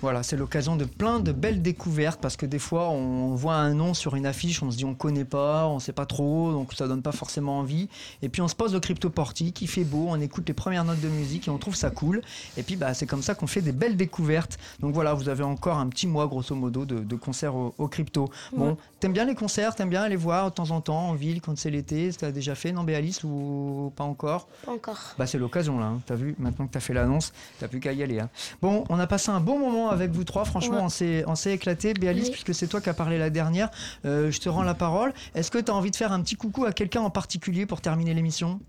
Voilà, 0.00 0.22
c'est 0.22 0.36
l'occasion 0.36 0.76
de 0.76 0.84
plein 0.84 1.18
de 1.18 1.32
belles 1.32 1.60
découvertes 1.60 2.20
parce 2.20 2.36
que 2.36 2.46
des 2.46 2.60
fois 2.60 2.88
on 2.90 3.34
voit 3.34 3.54
un 3.56 3.74
nom 3.74 3.94
sur 3.94 4.14
une 4.14 4.26
affiche, 4.26 4.62
on 4.62 4.70
se 4.70 4.76
dit 4.76 4.84
on 4.84 4.94
connaît 4.94 5.24
pas, 5.24 5.66
on 5.66 5.80
sait 5.80 5.92
pas 5.92 6.06
trop, 6.06 6.52
donc 6.52 6.72
ça 6.72 6.86
donne 6.86 7.02
pas 7.02 7.10
forcément 7.10 7.58
envie. 7.58 7.88
Et 8.22 8.28
puis 8.28 8.40
on 8.40 8.46
se 8.46 8.54
pose 8.54 8.76
au 8.76 8.80
cryptoportique, 8.80 9.60
il 9.60 9.66
fait 9.66 9.82
beau, 9.82 10.06
on 10.08 10.20
écoute 10.20 10.46
les 10.46 10.54
premières 10.54 10.84
notes 10.84 11.00
de 11.00 11.08
musique 11.08 11.48
et 11.48 11.50
on 11.50 11.58
trouve 11.58 11.74
ça 11.74 11.90
cool. 11.90 12.22
Et 12.56 12.62
puis 12.62 12.76
bah, 12.76 12.94
c'est 12.94 13.06
comme 13.06 13.22
ça 13.22 13.34
qu'on 13.34 13.48
fait 13.48 13.60
des 13.60 13.72
belles 13.72 13.96
découvertes. 13.96 14.56
Donc 14.78 14.94
voilà, 14.94 15.14
vous 15.14 15.28
avez 15.28 15.42
encore 15.42 15.78
un 15.78 15.88
petit 15.88 16.06
mois 16.06 16.28
grosso 16.28 16.54
modo 16.54 16.84
de, 16.84 17.00
de 17.00 17.16
concerts 17.16 17.56
au, 17.56 17.74
au 17.78 17.88
crypto. 17.88 18.30
Bon, 18.56 18.76
t'aimes 19.00 19.12
bien 19.12 19.24
les 19.24 19.34
concerts, 19.34 19.74
t'aimes 19.74 19.90
bien 19.90 20.02
aller 20.02 20.14
voir 20.16 20.50
de 20.50 20.54
temps 20.54 20.70
en 20.70 20.80
temps 20.80 21.08
en 21.08 21.14
ville 21.14 21.40
quand 21.40 21.58
c'est 21.58 21.70
l'été, 21.70 22.10
t'as 22.16 22.30
déjà 22.30 22.54
fait, 22.54 22.70
non 22.70 22.84
Béalice 22.84 23.24
ou 23.24 23.92
pas 23.96 24.04
encore? 24.04 24.46
Pas 24.64 24.72
encore. 24.72 24.98
bah 25.18 25.26
c'est 25.26 25.38
l'occasion 25.38 25.78
là, 25.80 25.86
hein. 25.86 26.00
t'as 26.06 26.14
vu, 26.14 26.36
maintenant 26.38 26.66
que 26.68 26.72
t'as 26.72 26.80
fait 26.80 26.94
l'annonce, 26.94 27.32
t'as 27.58 27.66
plus 27.66 27.80
qu'à 27.80 27.92
y 27.92 28.02
aller. 28.04 28.20
hein. 28.20 28.28
Bon, 28.62 28.84
on 28.88 28.98
a 29.00 29.06
passé 29.08 29.30
un 29.30 29.40
bon 29.40 29.58
moment 29.58 29.87
avec 29.90 30.10
vous 30.10 30.24
trois, 30.24 30.44
franchement 30.44 30.86
Ouais. 30.86 31.24
on 31.26 31.34
s'est 31.34 31.52
éclaté. 31.54 31.94
Béalice, 31.94 32.26
Oui. 32.26 32.30
puisque 32.32 32.54
c'est 32.54 32.66
toi 32.66 32.80
qui 32.80 32.88
as 32.88 32.94
parlé 32.94 33.18
la 33.18 33.30
dernière, 33.30 33.70
euh, 34.04 34.30
je 34.30 34.40
te 34.40 34.48
rends 34.48 34.62
la 34.62 34.74
parole. 34.74 35.12
Est-ce 35.34 35.50
que 35.50 35.58
tu 35.58 35.70
as 35.70 35.74
envie 35.74 35.90
de 35.90 35.96
faire 35.96 36.12
un 36.12 36.20
petit 36.22 36.36
coucou 36.36 36.64
à 36.64 36.72
quelqu'un 36.72 37.00
en 37.02 37.10
particulier 37.10 37.66
pour 37.66 37.80
terminer 37.80 38.14
l'émission? 38.14 38.60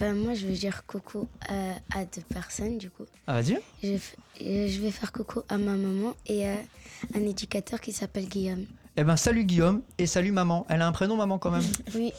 Ben, 0.00 0.14
moi, 0.16 0.32
je 0.34 0.46
vais 0.46 0.54
dire 0.54 0.84
coucou 0.86 1.28
à, 1.48 1.98
à 1.98 2.04
deux 2.06 2.22
personnes, 2.32 2.78
du 2.78 2.88
coup. 2.88 3.04
Ah 3.26 3.34
vas-y 3.34 3.58
Je, 3.82 3.88
vais 3.88 3.96
f- 3.96 4.14
euh, 4.42 4.68
je 4.68 4.80
vais 4.80 4.90
faire 4.90 5.12
coucou 5.12 5.40
à 5.48 5.58
ma 5.58 5.72
maman 5.76 6.14
et 6.26 6.48
à 6.48 6.54
un 7.14 7.20
éducateur 7.20 7.80
qui 7.82 7.92
s'appelle 7.92 8.26
Guillaume. 8.26 8.64
Eh 8.96 9.04
ben 9.04 9.16
salut 9.16 9.44
Guillaume 9.44 9.82
et 9.98 10.06
salut 10.06 10.30
maman. 10.32 10.64
Elle 10.70 10.80
a 10.80 10.86
un 10.86 10.92
prénom 10.92 11.16
maman 11.16 11.38
quand 11.38 11.50
même? 11.50 11.64
Oui, 11.94 12.12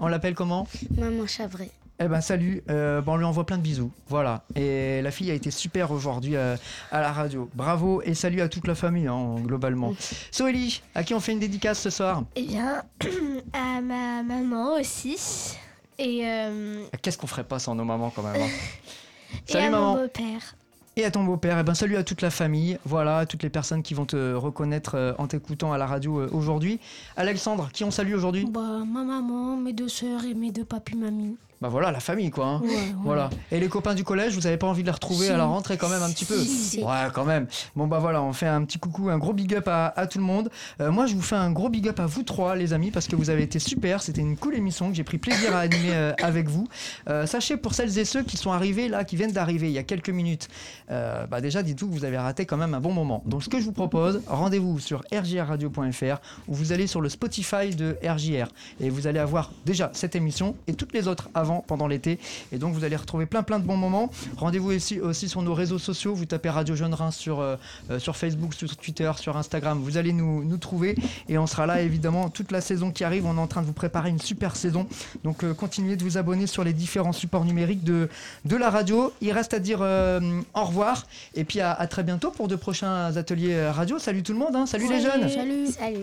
On 0.00 0.06
l'appelle 0.06 0.34
comment? 0.34 0.66
Maman 0.96 1.26
Chavray. 1.26 1.70
Eh 2.00 2.08
ben 2.08 2.20
salut, 2.20 2.62
Euh, 2.68 3.00
bon, 3.00 3.12
on 3.12 3.16
lui 3.16 3.24
envoie 3.24 3.46
plein 3.46 3.58
de 3.58 3.62
bisous. 3.62 3.92
Voilà. 4.08 4.42
Et 4.56 5.02
la 5.02 5.10
fille 5.10 5.30
a 5.30 5.34
été 5.34 5.50
super 5.50 5.92
aujourd'hui 5.92 6.36
euh, 6.36 6.56
à 6.90 7.00
la 7.00 7.12
radio. 7.12 7.48
Bravo 7.54 8.02
et 8.02 8.14
salut 8.14 8.40
à 8.40 8.48
toute 8.48 8.66
la 8.66 8.74
famille 8.74 9.06
hein, 9.06 9.36
globalement. 9.40 9.94
Soélie, 10.32 10.82
à 10.94 11.04
qui 11.04 11.14
on 11.14 11.20
fait 11.20 11.32
une 11.32 11.38
dédicace 11.38 11.78
ce 11.80 11.90
soir? 11.90 12.24
Eh 12.34 12.42
bien, 12.42 12.82
à 13.52 13.80
ma 13.80 14.22
maman 14.24 14.74
aussi. 14.80 15.56
Et, 15.98 16.22
euh, 16.24 16.82
Qu'est-ce 17.02 17.18
qu'on 17.18 17.26
ferait 17.28 17.44
pas 17.44 17.58
sans 17.60 17.74
nos 17.76 17.84
mamans 17.84 18.10
quand 18.10 18.22
même 18.22 18.40
hein? 18.42 18.48
Et 19.48 19.52
Salut 19.52 19.66
à 19.66 19.70
maman. 19.70 19.94
mon 19.94 20.02
beau-père. 20.02 20.56
Et 20.98 21.06
à 21.06 21.10
ton 21.10 21.24
beau-père, 21.24 21.58
et 21.58 21.62
ben 21.62 21.72
salut 21.72 21.96
à 21.96 22.04
toute 22.04 22.20
la 22.20 22.28
famille, 22.28 22.76
voilà, 22.84 23.18
à 23.18 23.26
toutes 23.26 23.42
les 23.42 23.48
personnes 23.48 23.82
qui 23.82 23.94
vont 23.94 24.04
te 24.04 24.34
reconnaître 24.34 24.92
euh, 24.94 25.14
en 25.16 25.26
t'écoutant 25.26 25.72
à 25.72 25.78
la 25.78 25.86
radio 25.86 26.18
euh, 26.20 26.28
aujourd'hui. 26.32 26.80
Alexandre, 27.16 27.70
qui 27.72 27.82
on 27.82 27.90
salue 27.90 28.12
aujourd'hui? 28.12 28.46
Bah, 28.50 28.60
ma 28.86 29.02
maman, 29.02 29.56
mes 29.56 29.72
deux 29.72 29.88
sœurs 29.88 30.24
et 30.26 30.34
mes 30.34 30.50
deux 30.52 30.66
papis 30.66 30.94
mamies. 30.96 31.36
Bah 31.62 31.68
voilà, 31.68 31.92
la 31.92 32.00
famille 32.00 32.28
quoi. 32.32 32.44
hein. 32.46 32.60
Ouais, 32.64 32.70
ouais. 32.70 32.76
Voilà. 33.04 33.30
Et 33.52 33.60
les 33.60 33.68
copains 33.68 33.94
du 33.94 34.02
collège, 34.02 34.34
vous 34.34 34.48
avez 34.48 34.56
pas 34.56 34.66
envie 34.66 34.82
de 34.82 34.86
les 34.88 34.92
retrouver 34.92 35.26
Si. 35.26 35.32
à 35.32 35.36
la 35.36 35.44
rentrée 35.44 35.76
quand 35.76 35.88
même 35.88 36.02
un 36.02 36.10
petit 36.10 36.24
peu? 36.24 36.36
Si. 36.36 36.82
Ouais, 36.82 37.06
quand 37.14 37.24
même. 37.24 37.46
Bon 37.76 37.86
bah 37.86 38.00
voilà, 38.00 38.20
on 38.20 38.32
fait 38.32 38.48
un 38.48 38.64
petit 38.64 38.80
coucou, 38.80 39.10
un 39.10 39.18
gros 39.18 39.32
big 39.32 39.54
up 39.54 39.68
à, 39.68 39.86
à 39.96 40.08
tout 40.08 40.18
le 40.18 40.24
monde. 40.24 40.50
Euh, 40.80 40.90
moi, 40.90 41.06
je 41.06 41.14
vous 41.14 41.22
fais 41.22 41.36
un 41.36 41.52
gros 41.52 41.68
big 41.68 41.86
up 41.86 42.00
à 42.00 42.06
vous 42.06 42.24
trois, 42.24 42.56
les 42.56 42.72
amis, 42.72 42.90
parce 42.90 43.06
que 43.06 43.14
vous 43.14 43.30
avez 43.30 43.44
été 43.44 43.60
super. 43.60 44.02
C'était 44.02 44.22
une 44.22 44.36
cool 44.36 44.56
émission 44.56 44.90
que 44.90 44.96
j'ai 44.96 45.04
pris 45.04 45.18
plaisir 45.18 45.54
à 45.54 45.60
animer 45.60 45.92
euh, 45.92 46.12
avec 46.20 46.48
vous. 46.48 46.66
Euh, 47.08 47.26
sachez 47.26 47.56
pour 47.56 47.74
celles 47.74 47.96
et 47.96 48.04
ceux 48.04 48.24
qui 48.24 48.36
sont 48.36 48.50
arrivés 48.50 48.88
là, 48.88 49.04
qui 49.04 49.14
viennent 49.14 49.30
d'arriver 49.30 49.68
il 49.68 49.74
y 49.74 49.78
a 49.78 49.84
quelques 49.84 50.10
minutes, 50.10 50.48
euh, 50.90 51.26
bah 51.26 51.40
déjà 51.40 51.62
dites-vous 51.62 51.88
que 51.88 51.92
vous 51.92 52.04
avez 52.04 52.18
raté 52.18 52.46
quand 52.46 52.56
même 52.56 52.74
un 52.74 52.80
bon 52.80 52.92
moment. 52.92 53.22
Donc 53.26 53.42
ce 53.42 53.48
que 53.48 53.58
je 53.58 53.64
vous 53.64 53.72
propose, 53.72 54.22
rendez-vous 54.26 54.78
sur 54.78 55.02
rjrradio.fr 55.12 56.20
où 56.48 56.54
vous 56.54 56.72
allez 56.72 56.86
sur 56.86 57.00
le 57.00 57.08
Spotify 57.08 57.74
de 57.74 57.96
RJR 58.02 58.48
et 58.80 58.90
vous 58.90 59.06
allez 59.06 59.18
avoir 59.18 59.50
déjà 59.64 59.90
cette 59.94 60.16
émission 60.16 60.54
et 60.66 60.74
toutes 60.74 60.92
les 60.92 61.08
autres 61.08 61.28
avant 61.34 61.64
pendant 61.66 61.86
l'été. 61.86 62.18
Et 62.52 62.58
donc 62.58 62.74
vous 62.74 62.84
allez 62.84 62.96
retrouver 62.96 63.26
plein 63.26 63.42
plein 63.42 63.58
de 63.58 63.64
bons 63.64 63.76
moments. 63.76 64.10
Rendez-vous 64.36 64.72
aussi, 64.72 65.00
aussi 65.00 65.28
sur 65.28 65.42
nos 65.42 65.54
réseaux 65.54 65.78
sociaux. 65.78 66.14
Vous 66.14 66.26
tapez 66.26 66.50
Radio 66.50 66.74
Jeune 66.74 66.94
Reims 66.94 67.16
sur, 67.16 67.40
euh, 67.40 67.56
euh, 67.90 67.98
sur 67.98 68.16
Facebook, 68.16 68.54
sur 68.54 68.76
Twitter, 68.76 69.10
sur 69.18 69.36
Instagram. 69.36 69.80
Vous 69.82 69.96
allez 69.96 70.12
nous, 70.12 70.44
nous 70.44 70.56
trouver 70.58 70.96
et 71.28 71.38
on 71.38 71.46
sera 71.46 71.66
là 71.66 71.82
évidemment 71.82 72.28
toute 72.28 72.52
la 72.52 72.60
saison 72.60 72.90
qui 72.90 73.04
arrive. 73.04 73.26
On 73.26 73.36
est 73.36 73.40
en 73.40 73.46
train 73.46 73.62
de 73.62 73.66
vous 73.66 73.72
préparer 73.72 74.10
une 74.10 74.20
super 74.20 74.56
saison. 74.56 74.86
Donc 75.24 75.44
continuez 75.54 75.96
de 75.96 76.04
vous 76.04 76.18
abonner 76.18 76.46
sur 76.46 76.64
les 76.64 76.72
différents 76.72 77.12
supports 77.12 77.44
numériques 77.44 77.84
de, 77.84 78.08
de 78.44 78.56
la 78.56 78.70
radio. 78.70 79.12
Il 79.20 79.32
reste 79.32 79.54
à 79.54 79.58
dire 79.58 79.78
euh, 79.80 80.20
au 80.54 80.64
et 81.34 81.44
puis 81.44 81.60
à, 81.60 81.72
à 81.72 81.86
très 81.86 82.02
bientôt 82.02 82.30
pour 82.30 82.48
de 82.48 82.56
prochains 82.56 83.16
ateliers 83.16 83.54
euh, 83.54 83.72
radio. 83.72 83.98
Salut 83.98 84.22
tout 84.22 84.32
le 84.32 84.38
monde, 84.38 84.56
hein. 84.56 84.66
salut 84.66 84.88
les 84.88 85.00
jeunes. 85.00 85.28
Salut. 85.28 85.66
Salut. 85.68 86.02